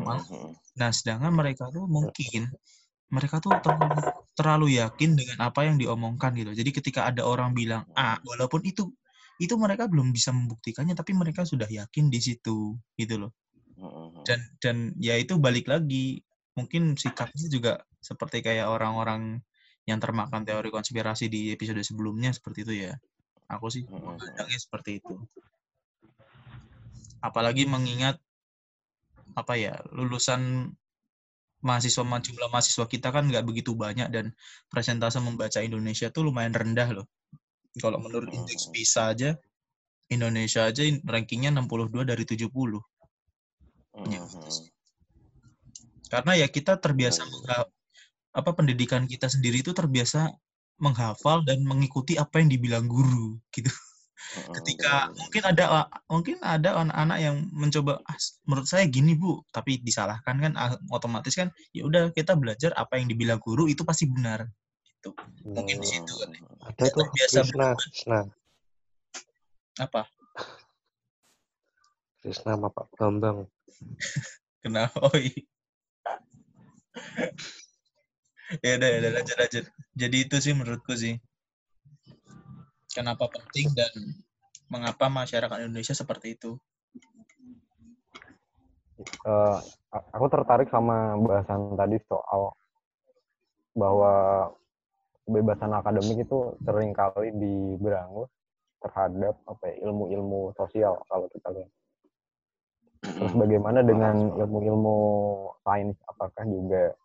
[0.00, 0.56] Mas- Hmm.
[0.74, 2.50] nah sedangkan mereka tuh mungkin
[3.12, 4.00] mereka tuh terlalu,
[4.34, 8.90] terlalu yakin dengan apa yang diomongkan gitu jadi ketika ada orang bilang A walaupun itu
[9.38, 13.32] itu mereka belum bisa membuktikannya tapi mereka sudah yakin di situ gitu loh
[13.74, 14.22] Hmm.
[14.24, 16.22] dan dan ya itu balik lagi
[16.54, 19.42] mungkin sikapnya juga seperti kayak orang-orang
[19.84, 22.92] yang termakan teori konspirasi di episode sebelumnya seperti itu ya.
[23.52, 24.16] Aku sih Mm-mm.
[24.16, 25.14] memandangnya seperti itu.
[27.20, 28.16] Apalagi mengingat
[29.34, 30.70] apa ya lulusan
[31.64, 34.36] mahasiswa jumlah mahasiswa kita kan nggak begitu banyak dan
[34.68, 37.06] presentase membaca Indonesia tuh lumayan rendah loh.
[37.80, 39.30] Kalau menurut indeks PISA aja
[40.12, 42.78] Indonesia aja in- rankingnya 62 dari 70.
[44.04, 44.73] Ya, gitu sih.
[46.08, 47.24] Karena ya kita terbiasa
[48.34, 50.34] apa pendidikan kita sendiri itu terbiasa
[50.82, 53.70] menghafal dan mengikuti apa yang dibilang guru gitu.
[54.34, 55.64] Ketika mungkin ada
[56.10, 61.34] mungkin ada anak-anak yang mencoba "Ah, menurut saya gini Bu, tapi disalahkan kan ah, otomatis
[61.36, 64.48] kan ya udah kita belajar apa yang dibilang guru itu pasti benar.
[64.82, 65.10] Gitu.
[65.44, 66.30] Mungkin di situ kan.
[66.34, 66.64] Mhm.
[66.64, 67.68] Ada Kita tuh Krisna,
[69.78, 70.02] apa?
[72.24, 73.38] Krisna sama Pak Bambang.
[74.64, 74.96] Kenapa?
[75.04, 75.53] Oh iya.
[78.64, 79.64] Ya udah, ya udah lanjut lanjut.
[79.94, 81.18] Jadi itu sih menurutku sih.
[82.94, 83.90] Kenapa penting dan
[84.70, 86.54] mengapa masyarakat Indonesia seperti itu?
[89.26, 92.54] A- aku tertarik sama bahasan tadi soal
[93.74, 94.12] bahwa
[95.26, 98.30] kebebasan akademik itu sering kali diberangus
[98.78, 101.70] terhadap apa ya, ilmu-ilmu sosial kalau kita lihat.
[103.04, 104.96] Terus bagaimana dengan ilmu-ilmu
[105.60, 105.96] sains?
[106.08, 106.96] Apakah juga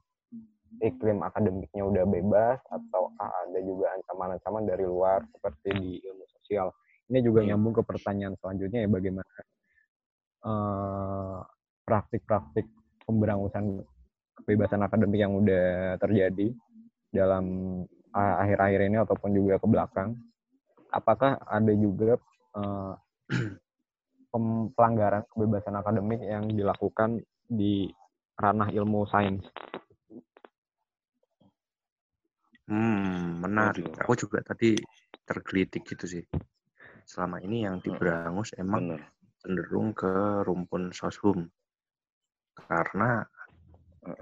[0.80, 6.72] iklim akademiknya udah bebas atau ada juga ancaman-ancaman dari luar seperti di ilmu sosial?
[7.12, 9.34] Ini juga nyambung ke pertanyaan selanjutnya ya bagaimana
[10.46, 11.40] eh,
[11.84, 12.68] praktik-praktik
[13.04, 13.84] pemberangusan
[14.40, 16.54] kebebasan akademik yang udah terjadi
[17.12, 17.46] dalam
[18.14, 20.16] akhir-akhir ini ataupun juga ke belakang.
[20.90, 23.60] Apakah ada juga pem-
[24.74, 27.90] pelanggaran kebebasan akademik yang dilakukan di
[28.38, 29.44] ranah ilmu sains?
[32.70, 33.90] Hmm, menarik.
[33.98, 34.78] Aku juga tadi
[35.26, 36.24] tergelitik gitu sih.
[37.02, 39.02] Selama ini yang diberangus emang Benar.
[39.42, 41.50] cenderung ke rumpun soshum.
[42.54, 43.26] Karena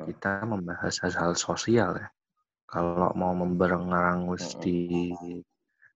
[0.08, 2.08] kita membahas hal-hal sosial ya.
[2.68, 5.12] Kalau mau memberangus di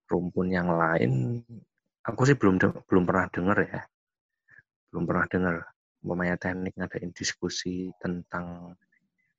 [0.08, 1.40] rumpun yang lain,
[2.04, 3.80] aku sih belum de- belum pernah dengar ya.
[4.92, 5.56] Belum pernah dengar
[6.04, 8.76] umpamanya teknik ngadain diskusi tentang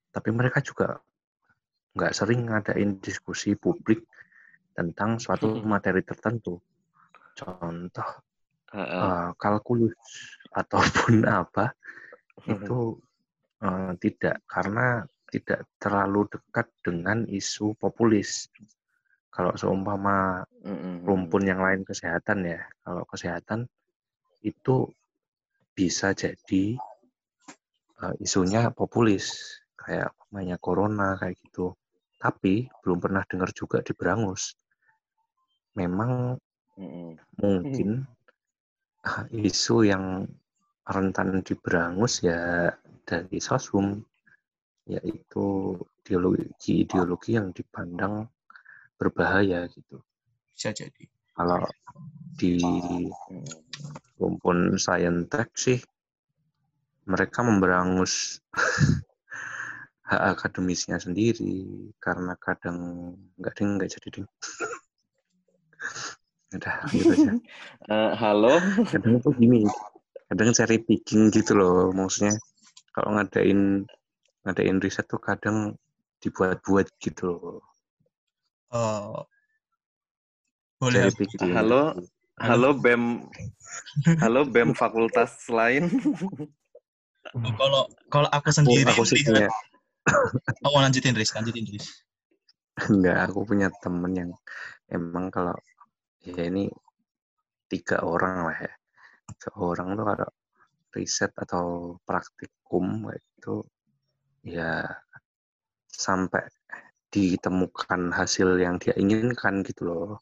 [0.09, 0.97] tapi mereka juga
[1.93, 4.01] nggak sering ngadain diskusi publik
[4.73, 6.57] tentang suatu materi tertentu.
[7.37, 8.09] Contoh
[8.73, 9.93] eh, kalkulus
[10.49, 11.77] ataupun apa
[12.49, 12.97] itu
[13.61, 18.49] eh, tidak karena tidak terlalu dekat dengan isu populis.
[19.33, 21.03] Kalau seumpama Mhm.
[21.03, 23.65] rumpun yang lain kesehatan ya, kalau kesehatan
[24.45, 24.87] itu
[25.73, 26.77] bisa jadi
[28.01, 31.73] eh, isunya populis kayak namanya corona kayak gitu.
[32.17, 34.55] Tapi belum pernah dengar juga di Berangus.
[35.75, 36.37] Memang
[37.37, 38.05] mungkin
[39.03, 40.25] ah, isu yang
[40.83, 42.71] rentan diberangus ya
[43.03, 44.03] dari sosum
[44.83, 48.27] yaitu ideologi-ideologi yang dipandang
[48.99, 50.03] berbahaya gitu.
[50.51, 51.07] Bisa jadi.
[51.33, 51.63] Kalau
[52.35, 52.59] di
[54.23, 55.83] Rumpun saintek sih
[57.03, 58.39] mereka memberangus
[60.07, 64.27] hak akademisnya sendiri karena kadang nggak ding nggak jadi ding.
[66.55, 67.35] Udah gitu aja.
[67.91, 68.63] Eh, halo.
[68.87, 69.67] kadang tuh gini
[70.31, 72.39] kadang cherry picking gitu loh maksudnya
[72.95, 73.83] kalau ngadain
[74.47, 75.75] ngadain riset tuh kadang
[76.23, 77.59] dibuat-buat gitu loh
[78.73, 79.29] Oh.
[80.81, 81.13] Boleh.
[81.13, 81.93] picking Halo.
[82.41, 83.29] Halo BEM.
[84.17, 85.85] Halo BEM fakultas lain.
[87.33, 89.49] Kalau kalau aku aku, sendiri aku sih punya
[90.65, 91.87] oh, mau lanjutin Riz, lanjutin Riz.
[92.89, 94.31] enggak aku punya temen yang
[94.89, 95.53] emang kalau
[96.25, 96.73] ya ini
[97.69, 98.73] tiga orang lah ya
[99.29, 100.29] tiga orang tuh kalau
[100.93, 103.61] riset atau praktikum itu
[104.41, 104.81] ya
[105.85, 106.49] sampai
[107.13, 110.17] ditemukan hasil yang dia inginkan gitu loh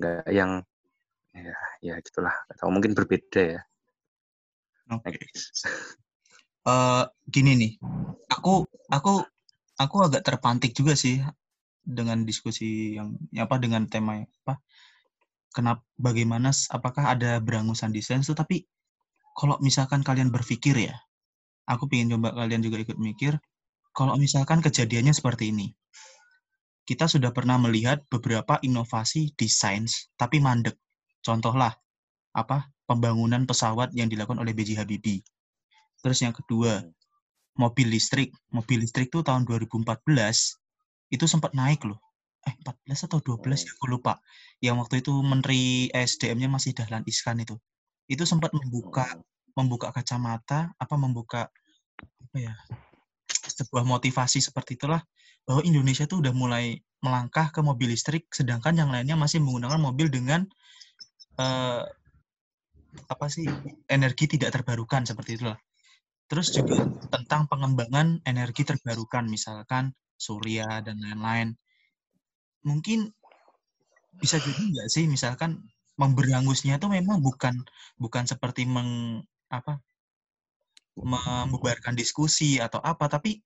[0.00, 0.64] nggak yang
[1.36, 3.62] ya ya gitulah atau mungkin berbeda ya
[4.90, 5.14] Oke.
[5.14, 5.66] Next.
[6.66, 7.72] Eh, gini nih,
[8.26, 9.22] aku aku
[9.78, 11.22] aku agak terpantik juga sih
[11.86, 14.58] dengan diskusi yang ya apa dengan tema yang apa
[15.54, 18.66] kenapa bagaimana apakah ada berangusan desain itu tapi
[19.38, 20.98] kalau misalkan kalian berpikir ya
[21.70, 23.38] aku ingin coba kalian juga ikut mikir
[23.94, 25.70] kalau misalkan kejadiannya seperti ini
[26.82, 30.74] kita sudah pernah melihat beberapa inovasi di sains tapi mandek
[31.26, 31.74] contohlah
[32.30, 34.78] apa pembangunan pesawat yang dilakukan oleh B.J.
[34.78, 35.26] Habibie
[35.98, 36.86] terus yang kedua
[37.58, 39.82] mobil listrik mobil listrik tuh tahun 2014
[41.10, 41.98] itu sempat naik loh
[42.46, 44.22] eh 14 atau 12 ya aku lupa.
[44.62, 47.58] Yang waktu itu menteri SDM-nya masih Dahlan Iskan itu.
[48.06, 49.18] Itu sempat membuka
[49.58, 51.50] membuka kacamata apa membuka
[51.96, 52.54] apa ya
[53.26, 55.00] sebuah motivasi seperti itulah
[55.48, 60.12] bahwa Indonesia tuh udah mulai melangkah ke mobil listrik sedangkan yang lainnya masih menggunakan mobil
[60.12, 60.44] dengan
[61.38, 61.82] eh,
[63.06, 63.46] apa sih
[63.86, 65.58] energi tidak terbarukan seperti itulah.
[66.26, 66.82] Terus juga
[67.14, 71.54] tentang pengembangan energi terbarukan misalkan surya dan lain-lain.
[72.66, 73.14] Mungkin
[74.16, 75.60] bisa jadi nggak sih misalkan
[76.00, 77.54] memberangusnya itu memang bukan
[78.00, 79.22] bukan seperti meng
[79.52, 79.80] apa
[80.96, 83.44] membubarkan diskusi atau apa tapi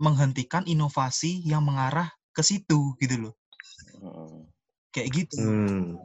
[0.00, 3.34] menghentikan inovasi yang mengarah ke situ gitu loh
[4.00, 4.39] Hmm.
[4.94, 5.36] Kayak gitu.
[5.38, 5.96] Hmm,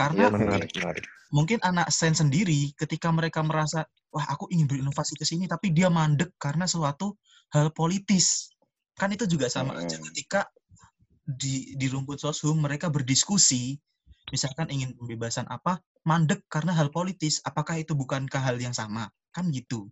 [0.00, 1.06] karena iya menarik, menarik.
[1.34, 3.82] mungkin anak sains sendiri ketika mereka merasa
[4.14, 7.18] wah aku ingin berinovasi ke sini tapi dia mandek karena suatu
[7.54, 8.54] hal politis.
[8.94, 10.06] Kan itu juga sama aja Mm-mm.
[10.10, 10.46] ketika
[11.24, 13.74] di di rumput soshum mereka berdiskusi
[14.30, 17.42] misalkan ingin pembebasan apa mandek karena hal politis.
[17.42, 19.10] Apakah itu bukankah hal yang sama?
[19.34, 19.90] Kan gitu.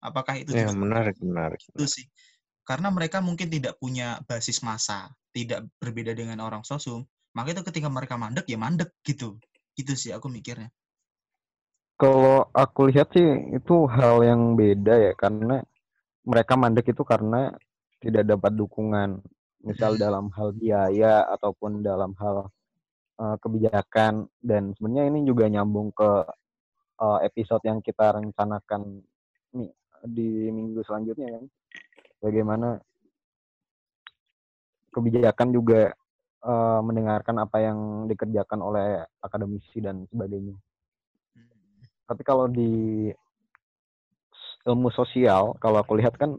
[0.00, 1.62] Apakah itu Ya, juga menarik, menarik.
[1.76, 2.06] itu sih.
[2.68, 7.88] Karena mereka mungkin tidak punya basis massa tidak berbeda dengan orang sosum maka itu ketika
[7.92, 9.38] mereka mandek ya mandek gitu.
[9.78, 10.68] Itu sih aku mikirnya.
[12.00, 15.60] Kalau aku lihat sih itu hal yang beda ya karena
[16.24, 17.52] mereka mandek itu karena
[18.00, 19.20] tidak dapat dukungan.
[19.60, 20.00] Misal Hmm.
[20.00, 22.48] dalam hal biaya ataupun dalam hal
[23.20, 24.24] eh, kebijakan.
[24.40, 26.24] Dan sebenarnya ini juga nyambung ke
[27.04, 29.04] eh, episode yang kita rencanakan
[29.54, 29.70] nih
[30.08, 31.44] di minggu selanjutnya kan.
[32.20, 32.80] Bagaimana
[34.90, 35.92] kebijakan juga
[36.40, 40.56] eh, mendengarkan apa yang dikerjakan oleh akademisi dan sebagainya.
[42.08, 43.06] Tapi kalau di
[44.66, 46.36] ilmu sosial kalau aku lihat kan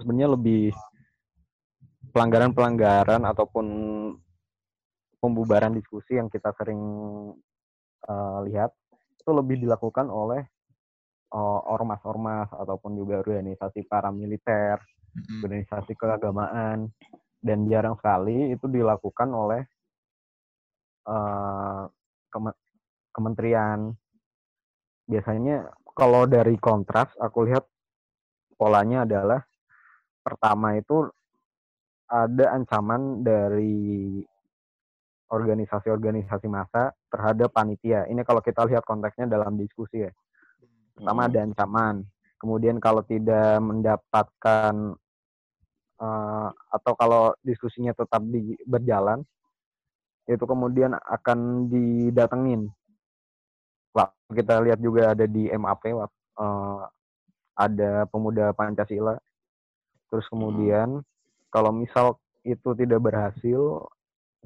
[0.00, 0.74] sebenarnya lebih
[2.10, 3.66] pelanggaran-pelanggaran ataupun
[5.22, 6.80] pembubaran diskusi yang kita sering
[8.08, 8.74] eh, lihat
[9.22, 10.42] itu lebih dilakukan oleh
[11.30, 14.82] eh, ormas-ormas ataupun juga organisasi paramiliter,
[15.44, 16.90] organisasi keagamaan
[17.42, 19.62] dan jarang sekali itu dilakukan oleh
[21.10, 21.82] eh,
[22.30, 22.60] keme-
[23.10, 23.92] kementerian
[25.10, 27.66] biasanya kalau dari kontras aku lihat
[28.54, 29.42] polanya adalah
[30.22, 31.10] pertama itu
[32.06, 34.20] ada ancaman dari
[35.32, 38.04] organisasi-organisasi massa terhadap panitia.
[38.04, 40.12] Ini kalau kita lihat konteksnya dalam diskusi ya.
[40.92, 41.28] Pertama Hmm.
[41.32, 41.94] ada ancaman.
[42.36, 44.92] Kemudian kalau tidak mendapatkan
[46.02, 49.22] eh, atau kalau diskusinya tetap di, berjalan,
[50.26, 52.70] itu kemudian akan didatengin.
[53.94, 56.82] Wah, kita lihat juga ada di MAP, wak- eh,
[57.54, 59.14] ada pemuda Pancasila.
[60.10, 61.00] Terus kemudian
[61.52, 63.86] kalau misal itu tidak berhasil,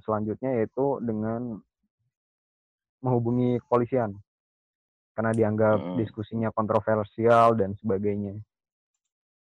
[0.05, 1.59] selanjutnya yaitu dengan
[3.01, 4.19] menghubungi kepolisian
[5.17, 5.97] karena dianggap Mm-mm.
[6.05, 8.37] diskusinya kontroversial dan sebagainya.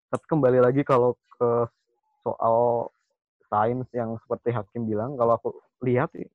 [0.08, 1.68] Tapi kembali lagi kalau ke
[2.26, 2.90] soal
[3.46, 5.54] sains yang seperti Hakim bilang, kalau aku
[5.86, 6.26] lihat sih,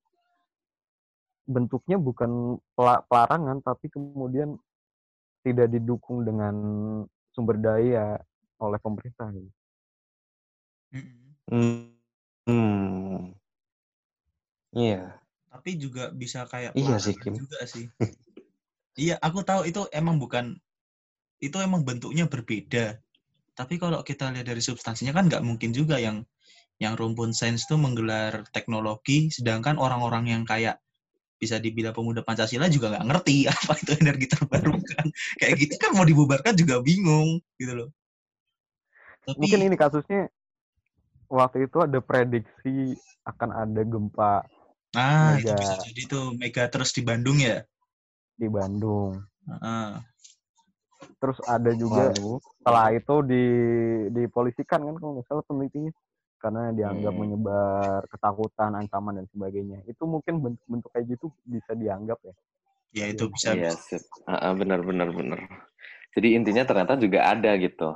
[1.43, 4.55] bentuknya bukan pela- pelarangan, tapi kemudian
[5.43, 6.55] tidak didukung dengan
[7.35, 8.15] sumber daya
[8.63, 9.27] oleh pemerintah.
[9.35, 9.51] gitu.
[11.51, 11.91] Hmm.
[12.47, 13.35] Hmm.
[14.71, 15.19] Iya.
[15.51, 17.35] tapi juga bisa kayak Iya sih, Kim.
[17.35, 17.91] juga sih
[18.95, 20.55] iya aku tahu itu emang bukan
[21.43, 22.95] itu emang bentuknya berbeda
[23.51, 26.23] tapi kalau kita lihat dari substansinya kan nggak mungkin juga yang
[26.81, 30.81] yang rumpun sains itu menggelar teknologi sedangkan orang-orang yang kayak
[31.37, 35.05] bisa dibilang pemuda Pancasila juga nggak ngerti apa itu energi terbarukan
[35.41, 37.89] kayak gitu kan mau dibubarkan juga bingung gitu loh
[39.21, 40.33] tapi Mungkin ini kasusnya
[41.29, 44.45] waktu itu ada prediksi akan ada gempa
[44.91, 45.59] nah itu mega.
[45.61, 47.63] bisa jadi tuh mega terus di Bandung ya
[48.41, 49.21] di Bandung.
[49.45, 50.10] Heeh.
[51.21, 53.43] Terus ada juga Lalu, setelah itu di
[54.09, 55.91] dipolisikan kan kalau nggak salah penelitinya
[56.41, 57.21] karena dianggap Hmm.
[57.21, 59.85] menyebar ketakutan, ancaman dan sebagainya.
[59.85, 62.33] Itu mungkin bentuk-bentuk kayak gitu bisa dianggap ya.
[62.97, 64.01] ya itu bisa Iya, sip.
[64.25, 65.39] Ah, ah, benar benar benar.
[66.17, 67.93] Jadi intinya ternyata juga ada gitu.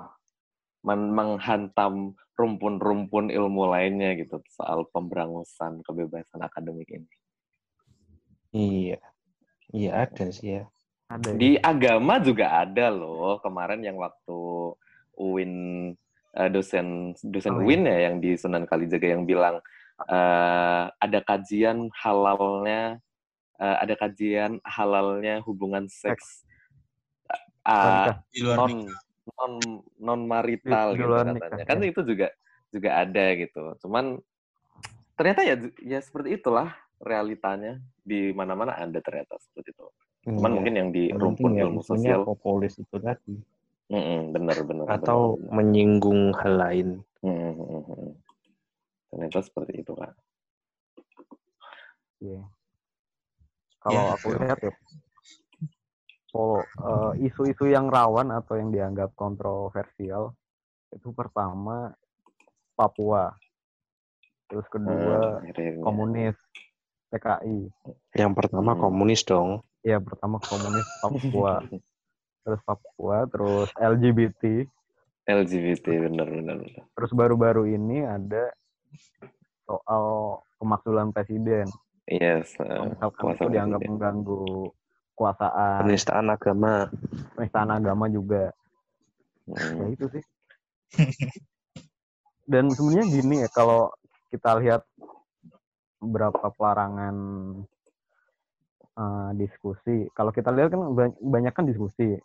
[0.85, 7.09] Men- menghantam rumpun-rumpun ilmu lainnya gitu soal pemberangusan kebebasan akademik ini.
[8.53, 8.99] iya.
[9.73, 10.63] Iya ada sih ya.
[11.05, 11.37] Ada ya.
[11.37, 14.39] Di agama juga ada loh kemarin yang waktu
[15.15, 15.53] Uin
[16.35, 17.67] eh, dosen dosen Oh, iya.
[17.69, 19.61] Uin ya yang di Sunan Kalijaga yang bilang
[20.09, 22.99] eh, ada kajian halalnya
[23.61, 26.43] eh, ada kajian halalnya hubungan seks
[27.65, 28.21] Nikah.
[28.29, 28.73] di luar non
[29.25, 29.53] non
[29.97, 31.89] non marital Di- di gitu luar katanya nikah, kan ya.
[31.89, 32.27] itu juga
[32.69, 34.05] juga ada gitu cuman
[35.17, 39.85] ternyata ya ya seperti itulah realitanya di mana-mana ada ternyata seperti itu.
[40.25, 40.55] Cuman Iya.
[40.57, 43.37] mungkin yang di Yang rumpun ya ilmu sosial, populis itu tadi
[43.85, 44.85] mm benar benar.
[44.97, 45.53] atau benar, benar.
[45.61, 46.89] menyinggung hal lain
[47.21, 48.13] Mm, mm, mm, mm.
[49.09, 50.13] Ternyata seperti itu kan.
[52.21, 52.41] Iya.
[53.81, 54.73] Kalau Ya, aku lihat ya,
[56.29, 60.33] pol- eh, isu-isu yang rawan atau yang dianggap kontroversial
[60.89, 61.93] itu pertama
[62.73, 63.31] Papua,
[64.49, 65.81] terus kedua Hmm, akhirnya.
[65.81, 66.37] komunis
[67.09, 67.57] PKI,
[68.17, 68.81] yang pertama Hmm.
[68.85, 71.61] komunis dong ya pertama komunis Papua,
[72.41, 74.65] terus Papua, terus LGBT,
[75.29, 76.57] LGBT benar benar
[76.97, 78.49] terus baru-baru ini ada
[79.65, 80.05] soal
[80.57, 81.69] pemakzulan presiden.
[82.05, 83.91] Yes, misalkan kuasa itu dianggap presiden.
[83.97, 84.45] mengganggu
[85.13, 86.73] kekuasaan, penistaan agama.
[87.33, 88.53] Penistaan agama juga.
[89.49, 90.23] ya Hmm, itu sih.
[92.45, 93.89] Dan sebenarnya gini ya kalau
[94.29, 94.85] kita lihat
[95.97, 97.15] beberapa pelarangan
[98.95, 100.07] eh, diskusi.
[100.11, 102.15] Kalau kita lihat kan ba- banyak kan diskusi.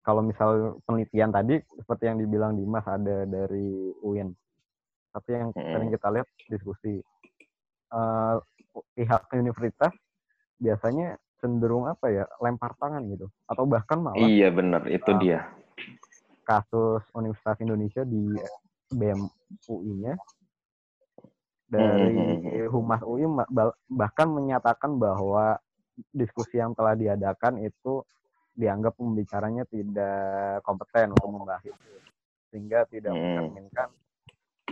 [0.00, 0.50] Kalau misal
[0.82, 3.68] penelitian tadi seperti yang dibilang Dimas ada dari
[4.00, 4.32] UIN
[5.10, 7.02] tapi yang sering kita lihat diskusi.
[7.90, 8.34] Eh,
[8.94, 9.90] pihak universitas
[10.56, 13.26] biasanya cenderung apa ya lempar tangan gitu.
[13.44, 15.18] Atau bahkan malah Iya benar, itu Ah.
[15.18, 15.40] dia.
[16.40, 18.34] kasus Universitas Indonesia di
[18.90, 19.22] BEM
[19.66, 20.18] UI-nya
[21.64, 22.18] dari.
[22.66, 23.26] Humas UI
[23.88, 25.58] bahkan menyatakan bahwa
[26.10, 28.00] diskusi yang telah diadakan itu
[28.52, 31.92] dianggap pembicaranya tidak kompeten untuk membahas itu
[32.50, 33.22] sehingga tidak Mhm.
[33.22, 33.88] mencerminkan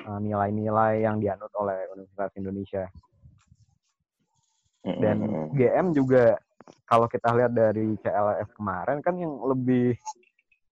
[0.04, 2.84] uh, nilai-nilai yang dianut oleh Universitas Indonesia
[4.78, 5.16] Mm, dan.
[5.52, 6.38] GM juga
[6.86, 9.98] kalau kita lihat dari CLS kemarin kan yang lebih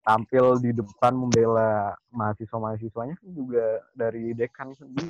[0.04, 5.08] tampil di depan membela mahasiswa-mahasiswanya kan juga dari dekan sendiri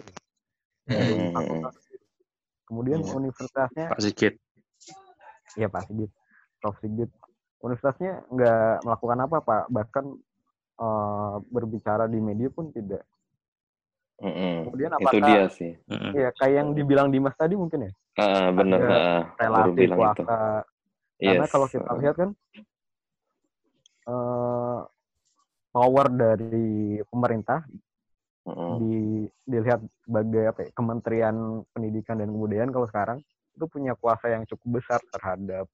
[0.86, 1.74] dari fakultas
[2.64, 3.12] kemudian Iya.
[3.18, 4.00] universitasnya Pak
[5.54, 6.10] Sigit ya Pak Sigit.
[6.58, 6.76] Prof.
[6.82, 7.10] Sigit.
[7.64, 9.62] Universitasnya nggak melakukan apa Pak.
[9.70, 10.04] Bahkan
[10.74, 13.06] eh, berbicara di media pun tidak.
[14.18, 14.56] Mm, mm.
[14.70, 15.72] Kemudian itu apakah- dia sih.
[15.90, 16.12] Mm-mm.
[16.14, 17.92] ya kayak yang dibilang Dimas tadi mungkin ya?
[18.14, 18.78] Ah, benar,
[19.42, 20.22] relasi bilang itu.
[20.22, 20.62] kuasa
[21.18, 22.30] karena Yes, kalau kita lihat kan
[24.06, 24.80] eh,
[25.74, 27.66] power dari pemerintah
[28.44, 28.96] Mm, di
[29.48, 33.24] dilihat sebagai apa ya, Kementerian Pendidikan dan Kebudayaan kalau sekarang
[33.54, 35.66] itu punya kuasa yang cukup besar terhadap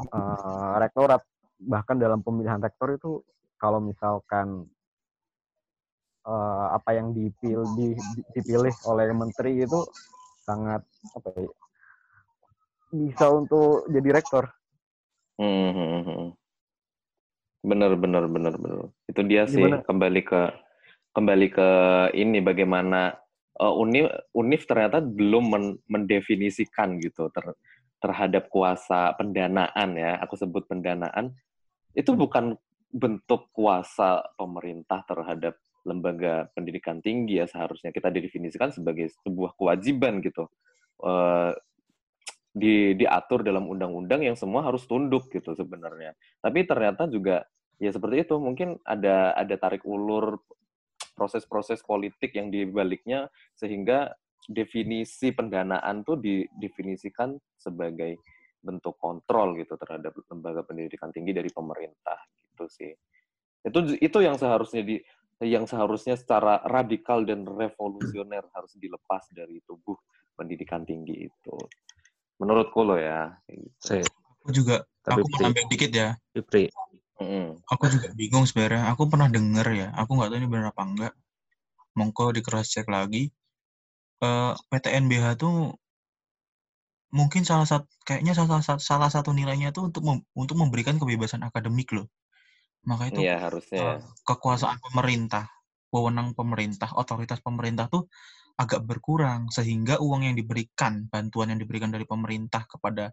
[0.00, 1.22] eh, rektorat
[1.60, 3.20] bahkan dalam pemilihan rektor itu
[3.60, 4.64] kalau misalkan
[6.24, 9.84] eh, apa yang dipilih di- dipilih oleh menteri itu
[10.48, 10.80] sangat
[11.12, 11.52] apa ya,
[12.90, 14.48] bisa untuk jadi rektor
[15.40, 16.36] Hmm.
[17.64, 18.92] Benar, benar, benar, benar.
[19.08, 19.80] Itu dia sih Gimana?
[19.88, 20.52] kembali ke
[21.16, 21.68] kembali ke
[22.12, 23.16] ini bagaimana
[23.60, 27.56] uh, Unif Unif ternyata belum men- mendefinisikan gitu ter-
[28.00, 30.16] terhadap kuasa pendanaan ya.
[30.24, 31.36] Aku sebut pendanaan
[31.92, 32.56] itu bukan
[32.90, 35.54] bentuk kuasa pemerintah terhadap
[35.84, 40.48] lembaga pendidikan tinggi ya seharusnya kita didefinisikan sebagai sebuah kewajiban gitu.
[41.00, 41.52] Eh,
[42.50, 46.18] di diatur dalam undang-undang yang semua harus tunduk gitu sebenarnya.
[46.42, 47.46] Tapi ternyata juga
[47.78, 50.42] ya seperti itu mungkin ada ada tarik ulur
[51.20, 54.08] proses-proses politik yang dibaliknya sehingga
[54.48, 58.16] definisi pendanaan tuh didefinisikan sebagai
[58.64, 62.92] bentuk kontrol gitu terhadap lembaga pendidikan tinggi dari pemerintah gitu sih.
[63.60, 64.96] Itu itu yang seharusnya di
[65.44, 69.96] yang seharusnya secara radikal dan revolusioner harus dilepas dari tubuh
[70.36, 71.56] pendidikan tinggi itu.
[72.40, 73.36] Menurutku lo ya.
[73.48, 73.76] gitu.
[73.80, 74.04] Saya,
[74.40, 76.16] Aku juga, Tapi aku nambahin dikit ya.
[76.32, 76.72] Ipri,
[77.70, 78.90] Aku juga bingung sebenarnya.
[78.92, 79.88] Aku pernah denger ya.
[80.00, 81.12] Aku nggak tahu ini benar apa enggak.
[81.98, 83.30] Mongko di cross check lagi.
[84.20, 85.74] Eh PTNBH tuh
[87.10, 91.42] mungkin salah satu kayaknya salah satu salah satu nilainya tuh untuk mem- untuk memberikan kebebasan
[91.42, 92.06] akademik loh.
[92.86, 93.78] Maka itu Iya harusnya.
[93.82, 93.98] eh,
[94.28, 95.44] kekuasaan pemerintah,
[95.92, 98.08] wewenang pemerintah, otoritas pemerintah tuh
[98.60, 103.12] agak berkurang sehingga uang yang diberikan, bantuan yang diberikan dari pemerintah kepada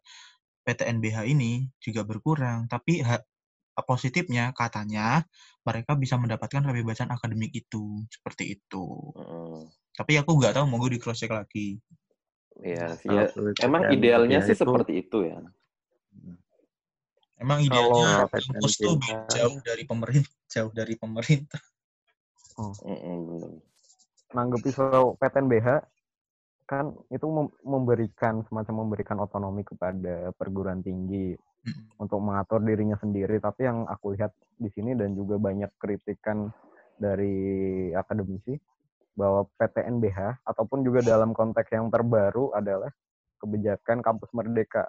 [0.68, 2.68] PTNBH ini juga berkurang.
[2.68, 3.24] Tapi ha-
[3.86, 5.26] positifnya katanya
[5.62, 8.86] mereka bisa mendapatkan kebebasan akademik itu seperti itu.
[9.14, 9.68] Mm-mm.
[9.98, 11.78] Tapi aku nggak tahu, mau di cross check lagi.
[12.58, 15.38] Iya, kalau ya, menurut emang idealnya sih itu- seperti itu ya.
[17.38, 18.98] Emang Kalau idealnya kampus tuh
[19.30, 21.62] jauh dari pemerintah, jauh dari pemerintah.
[22.82, 23.62] Bener.
[24.34, 25.68] menanggapi soal PTNBH
[26.68, 31.38] kan itu mem- memberikan semacam memberikan otonomi kepada perguruan tinggi.
[31.98, 36.50] Untuk mengatur dirinya sendiri tapi yang aku lihat di sini dan juga banyak kritikan
[36.98, 38.58] dari akademisi
[39.18, 42.90] bahwa PTNBH ataupun juga dalam konteks yang terbaru adalah
[43.42, 44.86] kebijakan kampus merdeka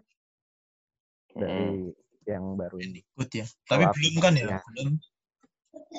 [1.32, 1.92] dari
[2.28, 3.00] yang baru ini.
[3.16, 3.46] Ikut ya.
[3.64, 4.48] Tapi Kalau belum kan ya?
[4.56, 4.60] ya.
[4.76, 4.94] Belum.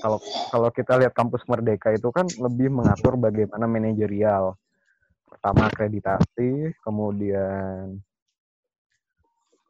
[0.02, 0.18] Kalau
[0.54, 4.54] kalau kita lihat kampus merdeka itu kan lebih mengatur bagaimana manajerial.
[5.30, 8.02] Pertama akreditasi, kemudian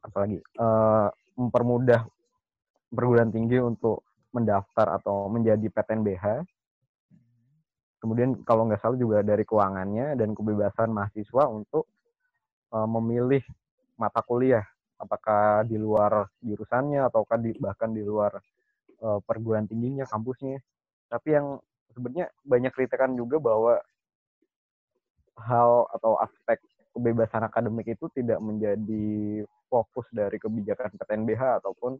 [0.04, 1.08] apalagi eh,
[1.39, 2.08] mempermudah
[2.91, 6.45] perguruan tinggi untuk mendaftar atau menjadi PTNBH.
[8.00, 11.86] Kemudian kalau nggak salah juga dari keuangannya dan kebebasan mahasiswa untuk
[12.74, 13.43] eh, memilih
[14.00, 14.64] mata kuliah,
[14.95, 18.39] apakah di luar jurusannya ataukah di, bahkan di luar
[19.00, 20.60] eh, perguruan tingginya, kampusnya.
[21.10, 21.60] Tapi yang
[21.91, 23.82] sebenarnya banyak kritikan juga bahwa
[25.39, 26.60] hal atau aspek
[26.91, 31.95] kebebasan akademik itu tidak menjadi fokus dari kebijakan PTNBH ataupun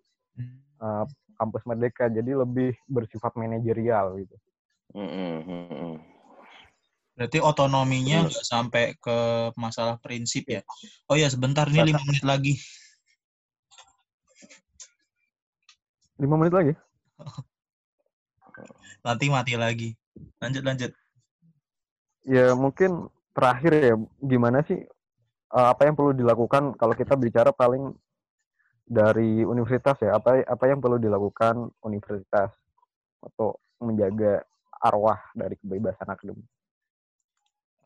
[0.82, 1.06] eh,
[1.40, 4.36] kampus merdeka, jadi lebih bersifat manajerial gitu.
[4.98, 5.96] Mm-mm, mm-mm.
[7.20, 9.18] Berarti otonominya nggak sampai ke
[9.60, 10.62] masalah prinsip ya.
[11.12, 12.54] Oh ya sebentar nih lima menit lagi.
[16.20, 16.74] Lima menit lagi?
[19.06, 19.90] Nanti mati lagi.
[20.40, 20.92] Lanjut lanjut.
[22.28, 24.84] Ya mungkin terakhir ya, gimana sih
[25.50, 27.94] eh, apa yang perlu dilakukan kalau kita bicara paling
[28.84, 32.50] dari universitas ya, apa apa yang perlu dilakukan universitas
[33.22, 34.42] untuk menjaga
[34.82, 36.48] arwah dari kebebasan akademik?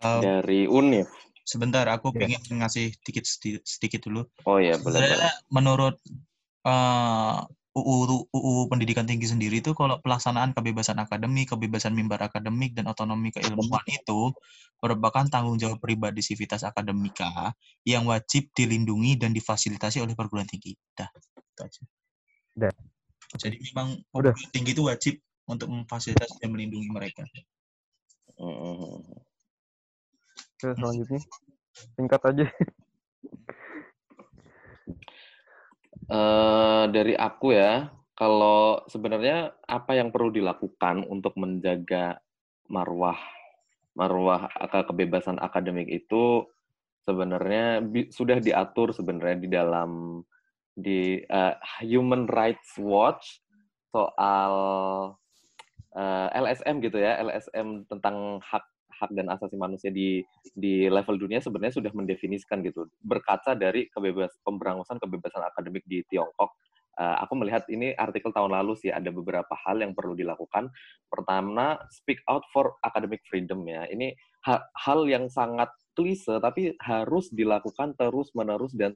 [0.04, 1.08] Eh, Dari UNIF.
[1.44, 2.24] sebentar, aku Ya.
[2.24, 3.28] pengen ngasih sedikit
[3.68, 4.24] sedikit dulu.
[4.48, 5.04] Oh ya, boleh
[5.52, 6.00] menurut
[6.64, 7.38] eh,
[7.74, 13.34] UU UU Pendidikan Tinggi sendiri itu kalau pelaksanaan kebebasan akademik, kebebasan mimbar akademik dan otonomi
[13.34, 14.30] keilmuan itu
[14.78, 20.78] merupakan tanggung jawab pribadi sivitas akademika yang wajib dilindungi dan difasilitasi oleh perguruan tinggi.
[20.94, 21.82] Dah, itu aja.
[22.54, 22.74] Dah.
[23.42, 24.38] Jadi memang Udah.
[24.38, 25.16] perguruan tinggi itu wajib
[25.50, 27.26] untuk memfasilitasi dan melindungi mereka.
[28.38, 29.02] Mm-mm.
[30.62, 31.22] Oke, selanjutnya
[31.98, 32.46] singkat aja.
[36.04, 42.20] Eh, dari aku ya, kalau sebenarnya apa yang perlu dilakukan untuk menjaga
[42.68, 43.18] marwah
[43.94, 46.44] marwah ke- kebebasan akademik itu
[47.06, 49.92] sebenarnya bi- sudah diatur sebenarnya di dalam
[50.76, 51.56] di eh,
[51.88, 53.40] Human Rights Watch
[53.94, 54.54] soal
[55.96, 58.66] eh, LSM gitu ya, LSM tentang hak
[59.00, 60.22] hak dan asasi manusia di
[60.54, 66.54] di level dunia sebenarnya sudah mendefinisikan gitu berkaca dari kebebas pemberangusan kebebasan akademik di Tiongkok.
[66.94, 70.70] Eh, aku melihat ini artikel tahun lalu sih ada beberapa hal yang perlu dilakukan.
[71.10, 73.90] Pertama, speak out for academic freedom ya.
[73.90, 74.14] Ini
[74.46, 78.94] ha- hal yang sangat klise tapi harus dilakukan terus menerus dan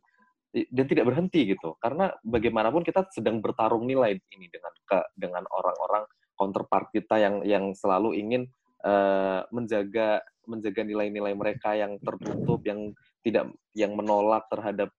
[0.53, 1.73] dan tidak berhenti gitu.
[1.81, 6.05] Karena bagaimanapun kita sedang bertarung nilai ini dengan ke, dengan orang-orang
[6.37, 8.45] counterpart kita yang yang selalu ingin
[8.83, 14.89] eh, menjaga menjaga nilai-nilai mereka yang tertutup yang tidak yang menolak terhadap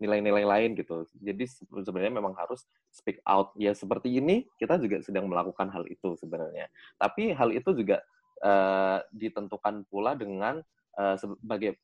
[0.00, 1.04] nilai-nilai lain gitu.
[1.20, 3.52] Jadi se- sebenarnya memang harus speak out.
[3.54, 6.66] Ya seperti ini kita juga sedang melakukan hal itu sebenarnya.
[6.96, 8.00] Tapi hal itu juga
[8.42, 10.64] eh, ditentukan pula dengan
[10.96, 11.78] eh, sebagai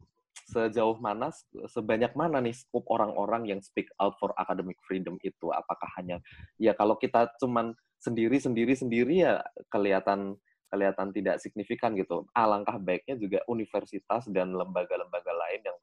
[0.46, 1.32] sejauh mana
[1.66, 6.22] sebanyak mana nih skop orang-orang yang speak out for academic freedom itu apakah hanya
[6.60, 10.38] ya kalau kita cuman sendiri sendiri sendiri ya kelihatan
[10.76, 12.28] kelihatan tidak signifikan gitu.
[12.36, 15.78] Alangkah baiknya juga universitas dan lembaga-lembaga lain yang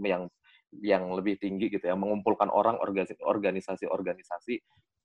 [0.00, 0.22] yang
[0.80, 4.56] yang lebih tinggi gitu ya mengumpulkan orang organisasi organisasi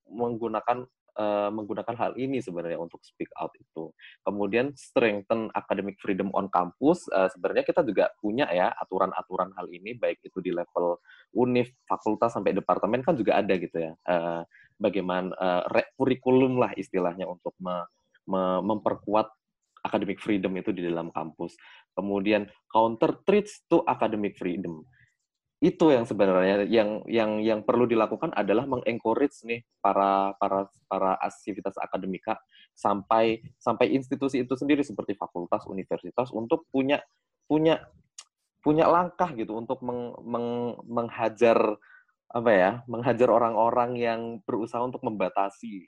[0.07, 0.87] menggunakan
[1.19, 3.91] eh, menggunakan hal ini sebenarnya untuk speak out itu.
[4.23, 7.03] Kemudian strengthen academic freedom on campus.
[7.11, 11.03] eh, sebenarnya kita juga punya ya aturan-aturan hal ini baik itu di level
[11.35, 13.91] univ, fakultas sampai departemen kan juga ada gitu ya.
[14.07, 14.41] Eh,
[14.77, 15.33] bagaimana
[15.73, 17.57] re- kurikulum lah istilahnya untuk
[18.27, 19.31] memperkuat
[19.87, 21.55] academic freedom itu di dalam kampus.
[21.95, 24.83] Kemudian counter threats to academic freedom.
[25.57, 31.73] Itu yang sebenarnya yang yang yang perlu dilakukan adalah mengencourage nih para para para aktivitas
[31.81, 32.37] akademika
[32.77, 37.01] sampai sampai institusi itu sendiri seperti fakultas, universitas untuk punya
[37.49, 37.81] punya
[38.61, 41.57] punya langkah gitu untuk meng, meng- menghajar
[42.27, 45.87] apa ya, menghajar orang-orang yang berusaha untuk membatasi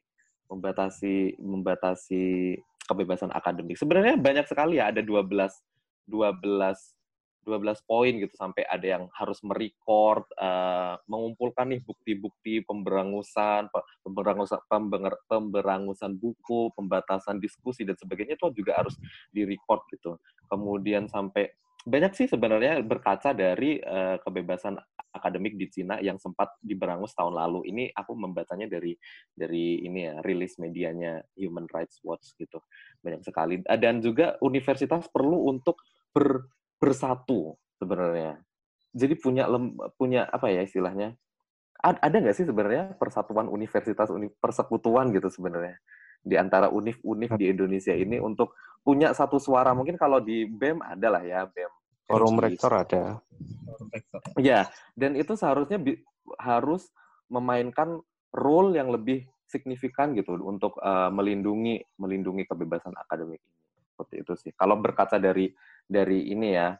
[0.49, 2.57] membatasi membatasi
[2.89, 3.77] kebebasan akademik.
[3.77, 5.29] Sebenarnya banyak sekali ya, ada 12
[6.09, 6.99] 12
[7.49, 14.59] 12 poin gitu sampai ada yang harus merecord eh, mengumpulkan nih bukti-bukti pemberangusan, pe- pemberangusan
[14.69, 18.99] pembenger- pemberangusan buku, pembatasan diskusi dan sebagainya itu juga harus
[19.33, 20.19] direcord gitu.
[20.45, 24.75] Kemudian sampai banyak sih sebenarnya berkaca dari uh, kebebasan
[25.15, 27.71] akademik di Cina yang sempat diberangus tahun lalu.
[27.71, 28.93] Ini aku membacanya dari
[29.31, 32.59] dari ini ya rilis medianya Human Rights Watch gitu
[32.99, 33.63] banyak sekali.
[33.63, 35.79] Dan juga universitas perlu untuk
[36.11, 38.37] ber, bersatu sebenarnya.
[38.91, 41.15] Jadi punya lem, punya apa ya istilahnya?
[41.79, 45.79] Ada nggak sih sebenarnya persatuan universitas, uni, persekutuan gitu sebenarnya
[46.19, 49.71] di antara univ-univ di Indonesia ini untuk punya satu suara.
[49.75, 51.71] Mungkin kalau di BEM ada lah ya BEM.
[52.09, 53.21] Forum rektor ada.
[54.41, 54.65] Ya,
[54.97, 55.77] dan itu seharusnya
[56.41, 56.89] harus
[57.29, 58.01] memainkan
[58.33, 63.61] role yang lebih signifikan gitu untuk uh, melindungi melindungi kebebasan akademik ini.
[63.93, 64.51] Seperti itu sih.
[64.57, 65.49] Kalau berkaca dari
[65.85, 66.73] dari ini ya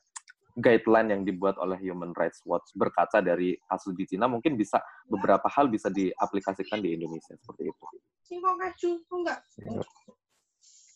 [0.58, 5.48] guideline yang dibuat oleh Human Rights Watch berkaca dari kasus di Cina mungkin bisa beberapa
[5.50, 7.86] hal bisa diaplikasikan di Indonesia seperti itu.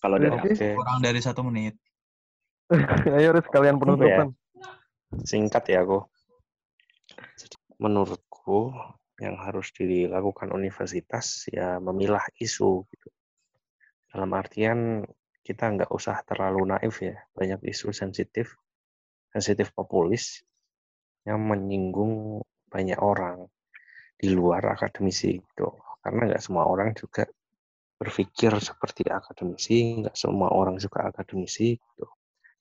[0.03, 0.77] Kalau dari okay.
[0.77, 1.79] kurang dari satu menit.
[3.15, 4.35] Ayo harus kalian penutupan.
[4.53, 4.69] Ya.
[5.23, 6.03] Singkat ya aku.
[7.81, 8.75] Menurutku
[9.17, 13.09] yang harus dilakukan universitas ya memilah isu gitu.
[14.13, 15.01] Dalam artian
[15.41, 17.17] kita nggak usah terlalu naif ya.
[17.33, 18.53] Banyak isu sensitif
[19.33, 20.45] sensitif populis
[21.25, 23.49] yang menyinggung banyak orang
[24.13, 25.82] di luar akademisi gitu.
[26.03, 27.23] Karena nggak semua orang juga
[27.95, 32.07] berpikir seperti akademisi, nggak semua orang juga akademisi gitu.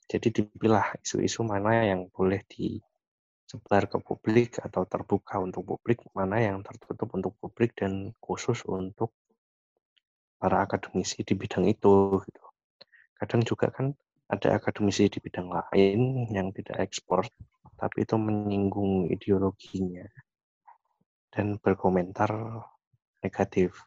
[0.07, 6.63] Jadi dipilah isu-isu mana yang boleh disebar ke publik atau terbuka untuk publik, mana yang
[6.63, 9.11] tertutup untuk publik dan khusus untuk
[10.39, 12.45] para akademisi di bidang itu gitu.
[13.19, 13.95] Kadang juga kan
[14.31, 17.27] ada akademisi di bidang lain yang tidak ekspor,
[17.75, 20.07] tapi itu menyinggung ideologinya
[21.33, 22.31] dan berkomentar
[23.23, 23.79] negatif.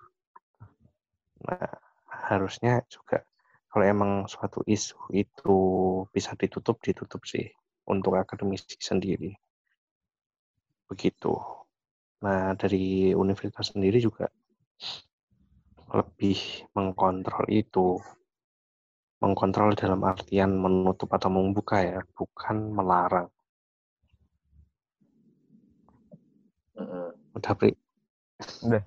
[1.46, 1.70] Nah,
[2.08, 3.22] harusnya juga
[3.70, 5.58] kalau emang suatu isu itu
[6.10, 7.52] bisa ditutup, ditutup sih
[7.86, 9.36] untuk akademisi sendiri.
[10.88, 11.36] Begitu.
[12.24, 14.32] Nah, dari universitas sendiri juga
[15.92, 18.00] lebih mengkontrol itu
[19.26, 23.32] Mengkontrol dalam artian menutup atau membuka ya, bukan melarang.
[27.32, 27.74] Udah, Pri?
[28.62, 28.84] Udah.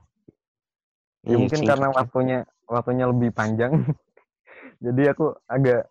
[1.26, 2.38] Ya iya, mungkin karena waktunya
[2.68, 3.72] waktunya lebih panjang.
[4.84, 5.90] jadi aku agak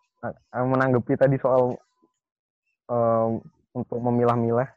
[0.54, 1.76] menanggapi tadi soal
[2.88, 3.44] um,
[3.76, 4.68] untuk memilah-milah.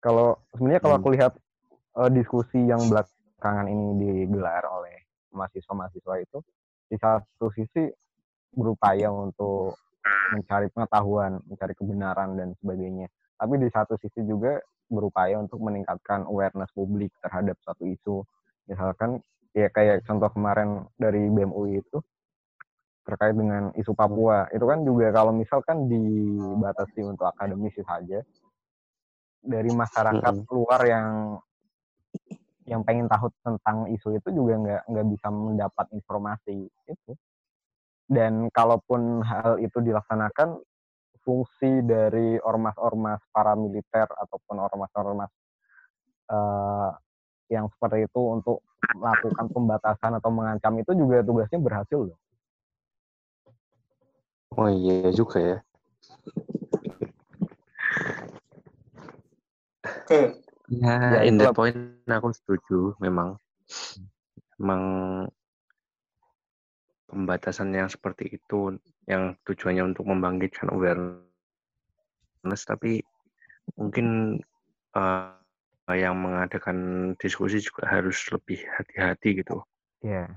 [0.00, 1.16] Kalau sebenarnya kalau aku hmm.
[1.16, 1.32] lihat
[1.96, 5.04] uh, diskusi yang belakangan ini digelar oleh
[5.34, 6.38] mahasiswa-mahasiswa itu
[6.88, 7.90] di satu sisi
[8.54, 9.74] berupaya untuk
[10.30, 13.10] mencari pengetahuan, mencari kebenaran dan sebagainya.
[13.34, 18.22] Tapi di satu sisi juga berupaya untuk meningkatkan awareness publik terhadap suatu isu.
[18.70, 19.18] Misalkan
[19.54, 21.98] ya kayak contoh kemarin dari BMUI itu
[23.06, 24.50] terkait dengan isu Papua.
[24.50, 28.18] Itu kan juga kalau misalkan dibatasi untuk akademisi saja
[29.44, 30.48] dari masyarakat hmm.
[30.50, 31.08] luar yang
[32.64, 37.12] yang pengen tahu tentang isu itu juga nggak nggak bisa mendapat informasi itu
[38.08, 40.64] dan kalaupun hal itu dilaksanakan
[41.24, 45.28] fungsi dari ormas-ormas paramiliter ataupun ormas-ormas
[46.32, 46.92] uh,
[47.52, 48.64] yang seperti itu untuk
[48.96, 52.18] melakukan pembatasan atau mengancam itu juga tugasnya berhasil loh.
[54.54, 55.58] Oh iya juga ya.
[60.70, 61.76] Ya, ya in the point
[62.06, 63.36] aku setuju memang.
[64.54, 64.82] Memang
[67.10, 68.78] pembatasan yang seperti itu
[69.10, 71.26] yang tujuannya untuk membangkitkan awareness
[72.66, 73.02] tapi
[73.76, 74.38] mungkin
[74.94, 75.34] uh,
[75.92, 79.60] yang mengadakan diskusi juga harus lebih hati-hati gitu.
[80.00, 80.24] Iya.
[80.24, 80.28] Yeah.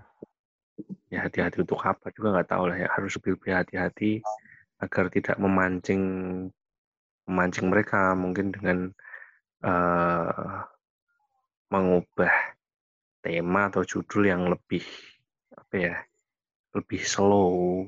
[1.07, 4.11] Ya hati-hati untuk apa juga nggak tahu lah ya harus lebih lebih hati-hati
[4.83, 6.03] agar tidak memancing
[7.25, 8.91] memancing mereka mungkin dengan
[9.63, 10.67] uh,
[11.71, 12.31] mengubah
[13.23, 14.83] tema atau judul yang lebih
[15.55, 15.95] apa ya
[16.75, 17.87] lebih slow.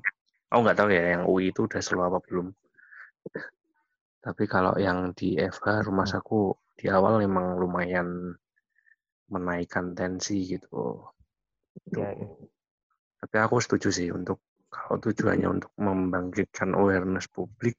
[0.49, 2.55] Oh nggak tahu ya yang UI itu udah slow apa belum.
[4.20, 8.34] Tapi kalau yang di FH rumah saku di awal memang lumayan
[9.27, 11.03] menaikkan tensi gitu.
[11.91, 12.27] Ya, ya.
[13.19, 14.39] Tapi aku setuju sih untuk
[14.71, 17.75] kalau tujuannya untuk membangkitkan awareness publik,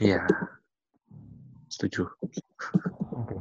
[0.00, 0.24] ya
[1.68, 2.08] setuju.
[3.12, 3.40] Okay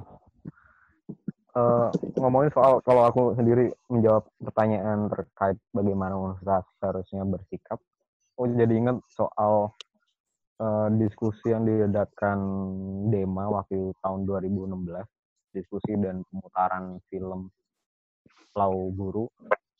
[1.55, 7.79] uh, ngomongin soal kalau aku sendiri menjawab pertanyaan terkait bagaimana universitas seharusnya bersikap,
[8.35, 9.73] aku jadi ingat soal
[10.61, 12.39] uh, diskusi yang diadakan
[13.09, 17.49] Dema waktu tahun 2016, diskusi dan pemutaran film
[18.55, 19.25] Lau Guru.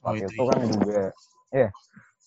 [0.06, 1.02] Oh, waktu oh, itu, itu kan juga,
[1.50, 1.70] ya, yeah,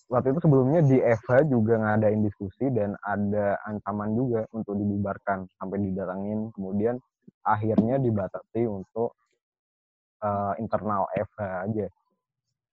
[0.09, 5.77] waktu itu sebelumnya di FH juga ngadain diskusi dan ada ancaman juga untuk dibubarkan sampai
[5.85, 6.97] didatangin kemudian
[7.45, 9.13] akhirnya dibatasi untuk
[10.25, 11.87] eh, internal FH aja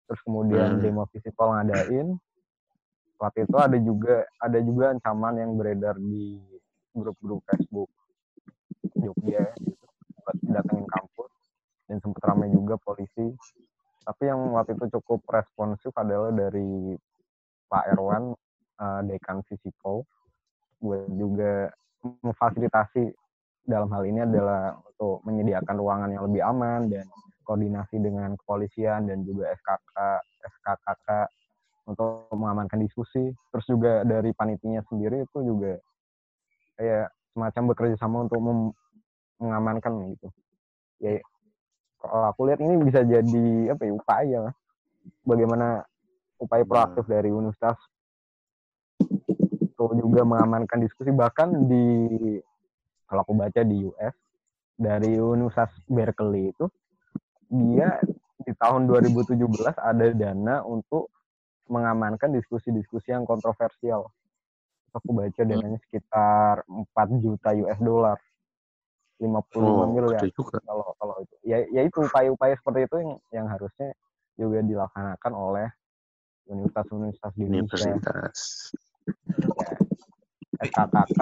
[0.09, 0.83] terus kemudian Hmm.
[0.83, 2.17] demo visipol ngadain
[3.17, 6.41] waktu itu ada juga ada juga ancaman yang beredar di
[6.93, 7.91] grup-grup Facebook
[8.97, 9.85] Jogja gitu.
[10.25, 11.33] Buat datengin kampus
[11.87, 13.37] dan sempat ramai juga polisi.
[14.07, 16.95] Tapi yang waktu itu cukup responsif adalah dari
[17.67, 18.33] Pak Erwan
[18.81, 20.07] eh, dekan Visipol.
[20.81, 21.71] Buat juga
[22.05, 23.11] memfasilitasi
[23.67, 27.07] dalam hal ini adalah untuk menyediakan ruangan yang lebih aman dan
[27.43, 29.95] koordinasi dengan kepolisian dan juga SKK
[30.47, 31.09] SKKK
[31.87, 33.33] untuk mengamankan diskusi.
[33.55, 35.79] Terus juga dari panitinya sendiri itu juga
[36.77, 38.43] kayak semacam bekerja sama untuk
[39.41, 40.29] mengamankan gitu.
[41.01, 41.23] Ya
[42.03, 44.43] kalau aku lihat ini bisa jadi apa ya upaya.
[45.23, 45.87] Bagaimana
[46.43, 47.79] upaya proaktif dari Universitas
[49.77, 51.87] untuk juga mengamankan diskusi bahkan di
[53.07, 54.15] kalau aku baca di US
[54.75, 56.67] dari Universitas Berkeley itu
[57.53, 58.03] dia
[58.43, 59.39] di tahun 2017
[59.79, 61.13] ada dana untuk
[61.67, 64.11] mengamankan diskusi-diskusi yang kontroversial.
[64.97, 68.19] Aku baca dananya sekitar 4 juta US dollar.
[69.17, 70.21] 55 Oh, miliar
[70.61, 71.35] kalau kalau itu.
[71.41, 73.97] Ya ya itu upaya-upaya seperti itu yang yang harusnya
[74.37, 75.69] juga dilaksanakan oleh
[76.53, 77.97] universitas-universitas di Indonesia.
[77.97, 78.39] Universitas.
[79.57, 79.71] Ya,
[80.69, 81.21] SKKK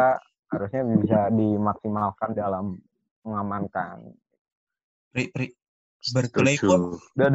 [0.51, 2.83] harusnya bisa dimaksimalkan dalam
[3.23, 4.11] mengamankan.
[5.15, 5.47] Pri, pri.
[6.05, 6.77] Pun
[7.17, 7.33] Udah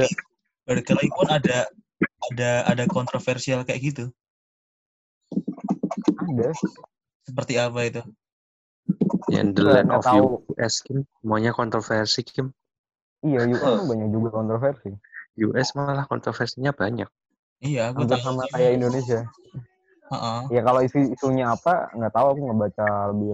[1.34, 1.60] ada
[2.32, 4.06] ada ada kontroversial kayak gitu.
[6.20, 6.50] ada
[7.26, 8.02] Seperti apa itu?
[9.30, 10.42] Yang the land of tahu.
[10.58, 11.06] US, Kim.
[11.22, 12.50] Maunya kontroversi, Kim.
[13.20, 14.96] iya US kan banyak juga kontroversi.
[15.44, 17.08] US malah kontroversinya banyak.
[17.60, 18.26] Iya, aku Hampir tahu.
[18.26, 19.22] sama kayak Indonesia.
[20.10, 20.42] Heeh.
[20.50, 23.30] Ya kalau isu isunya apa nggak tahu aku nggak baca lebih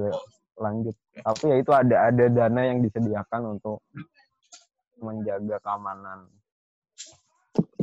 [0.59, 0.95] lanjut.
[1.15, 3.79] Tapi ya itu ada ada dana yang disediakan untuk
[4.99, 6.27] menjaga keamanan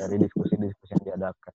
[0.02, 1.54] dari diskusi-diskusi yang diadakan.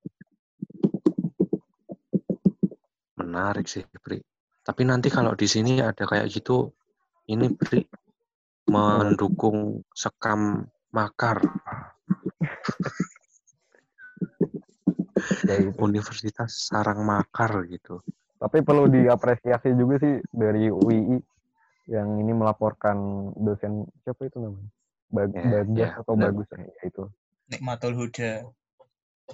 [3.20, 4.24] Menarik sih, Pri.
[4.64, 6.72] Tapi nanti kalau di sini ada kayak gitu,
[7.28, 7.84] ini Pri
[8.68, 11.44] mendukung sekam makar
[15.48, 15.74] Ya itu.
[15.82, 18.04] Universitas Sarang Makar gitu.
[18.38, 21.18] Tapi perlu diapresiasi juga sih dari UI
[21.90, 24.70] yang ini melaporkan dosen siapa itu namanya?
[25.08, 26.36] Bag, Ya, Bagas ya, atau benar.
[26.36, 27.04] Bagus ya, ya itu.
[27.48, 28.44] Nikmatul Huda.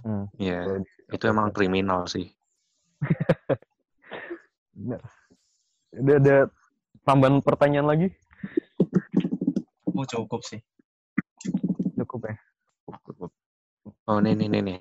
[0.01, 2.33] Hmm, Iya, perlu itu emang kriminal sih.
[5.93, 6.37] Udah ada
[7.05, 8.09] tambahan pertanyaan lagi?
[9.93, 10.57] Oh, cukup sih.
[11.93, 12.35] Cukup ya.
[14.09, 14.79] Oh, nih, nih, nih, nih.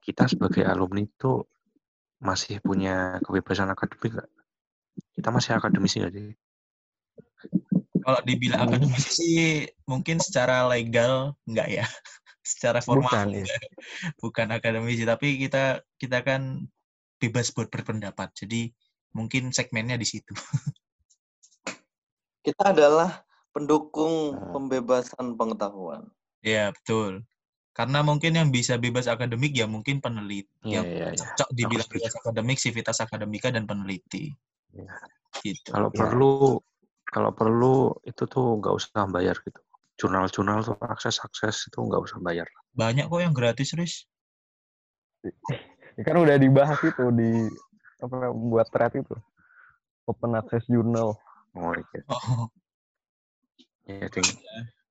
[0.00, 1.42] Kita sebagai alumni itu
[2.22, 4.30] masih punya kebebasan akademik nggak?
[5.18, 6.30] Kita masih akademisi nggak sih?
[8.06, 8.70] Kalau dibilang Hmm.
[8.70, 9.38] akademisi sih
[9.90, 11.86] mungkin secara legal enggak ya.
[12.46, 13.42] secara formal Bukan, iya.
[13.42, 13.62] enggak.
[14.22, 16.62] bukan akademisi, tapi kita kita kan
[17.18, 18.30] bebas buat berpendapat.
[18.38, 18.70] Jadi
[19.10, 20.30] mungkin segmennya di situ.
[22.46, 24.54] Kita adalah pendukung Hmm.
[24.54, 26.06] pembebasan pengetahuan.
[26.46, 27.26] Ya, betul.
[27.74, 30.46] Karena mungkin yang bisa bebas akademik ya mungkin peneliti.
[30.62, 31.18] Iya, yang iya, iya.
[31.18, 34.30] cocok dibilang bebas akademik, civitas akademika dan peneliti.
[34.70, 34.94] Iya.
[35.42, 35.74] Gitu.
[35.74, 35.98] Kalau Ya.
[36.06, 36.62] perlu,
[37.16, 39.56] kalau perlu itu tuh nggak usah bayar gitu.
[39.96, 42.44] Jurnal-jurnal tuh akses-akses itu nggak usah bayar.
[42.76, 44.04] Banyak kok yang gratis, Riz.
[45.96, 47.48] Ya kan udah dibahas itu di
[48.04, 49.16] apa buat thread itu.
[50.04, 51.16] Open access journal.
[51.56, 52.52] Oh iya, Oh,
[53.88, 54.28] iya ding.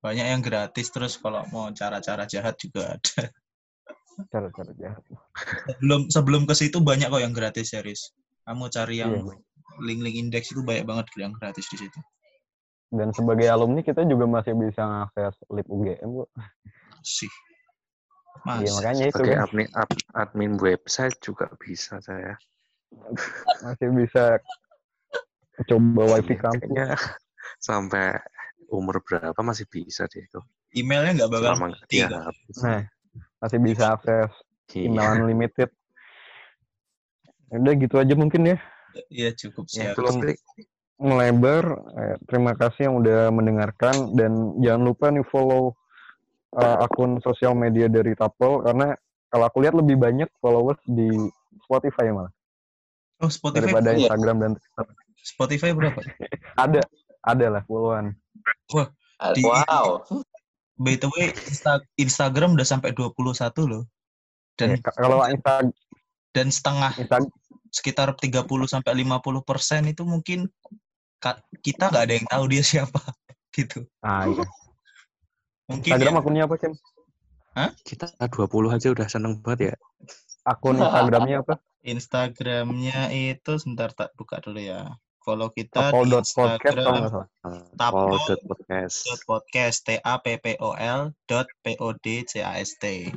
[0.02, 3.30] banyak yang gratis terus kalau mau cara-cara jahat juga ada.
[4.34, 5.06] Cara-cara jahat.
[5.78, 8.10] Sebelum sebelum ke situ banyak kok yang gratis ya, Riz.
[8.50, 9.38] Kamu cari yang Iya.
[9.82, 12.00] Link-link indeks itu banyak banget yang gratis di situ.
[12.94, 16.24] Dan sebagai alumni kita juga masih bisa mengakses lip UGM, Bu.
[17.04, 17.32] Sih.
[18.46, 22.38] Mas, makanya itu Sebagai kan admin, ad- admin website juga bisa saya.
[23.66, 24.38] masih bisa
[25.66, 26.62] coba wifi kampus.
[26.62, 26.88] Kayaknya
[27.58, 28.22] sampai
[28.70, 30.40] umur berapa masih bisa deh itu.
[30.76, 32.56] emailnya nggak bakal Selama mati habis.
[32.62, 32.82] Nah,
[33.42, 34.32] masih bisa akses
[34.76, 34.92] Iya.
[34.92, 35.70] email unlimited.
[37.50, 38.58] Ya Udah gitu aja mungkin ya.
[39.08, 39.96] Iya cukup Ya, siap.
[39.96, 40.34] tutup, Pri.
[40.96, 41.64] Melebar.
[41.94, 45.76] Eh, terima kasih yang udah mendengarkan dan jangan lupa nih follow
[46.56, 48.96] eh, akun sosial media dari Tapel karena
[49.28, 51.12] kalau aku lihat lebih banyak followers di
[51.62, 52.32] Spotify malah
[53.18, 53.92] Oh Spotify daripada?
[53.94, 54.86] Instagram dan Twitter.
[55.18, 56.00] Spotify berapa?
[56.64, 56.80] Ada,
[57.22, 58.16] ada lah puluhan.
[59.34, 60.04] Di- Wow.
[60.76, 63.12] By the way Insta- Instagram udah sampai 21
[63.66, 63.84] loh.
[64.56, 65.64] dan Ya, kalau Insta,
[66.32, 67.20] dan setengah Insta
[67.76, 70.48] sekitar 30 sampai 50 persen itu mungkin
[71.60, 73.04] kita nggak ada yang tahu dia siapa
[73.52, 74.48] gitu ah iya.
[75.68, 76.74] mungkin Instagram ya, akunnya apa, Cem?
[77.88, 79.76] Kita 20 aja udah seneng banget ya.
[80.44, 81.56] Akun Instagramnya apa?
[81.88, 84.92] Instagramnya itu sebentar tak buka dulu ya
[85.26, 87.28] follow kita di Tapol.podcast kalau Instagram nggak salah.
[87.74, 88.10] Tapol.
[88.14, 88.98] Tapol podcast.
[89.10, 92.78] dot podcast t a p p o l dot p o d c a s
[92.78, 93.10] t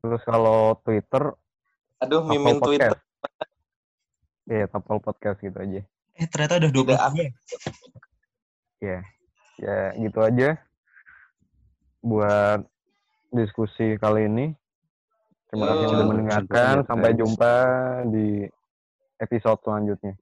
[0.00, 1.32] Terus kalau Twitter,
[2.00, 2.96] Aduh, mimin Twitter.
[4.44, 5.80] Iya, Tapol Podcast gitu aja.
[6.14, 7.30] eh ternyata udah 20 Tidak ya
[8.84, 8.98] Ya,
[9.58, 10.48] ya gitu aja
[12.04, 12.60] buat
[13.32, 14.46] diskusi kali ini.
[15.48, 16.74] Terima kasih sudah sampai mendengarkan.
[16.84, 17.52] Sampai jumpa
[18.12, 18.44] di
[19.18, 20.14] episode selanjutnya.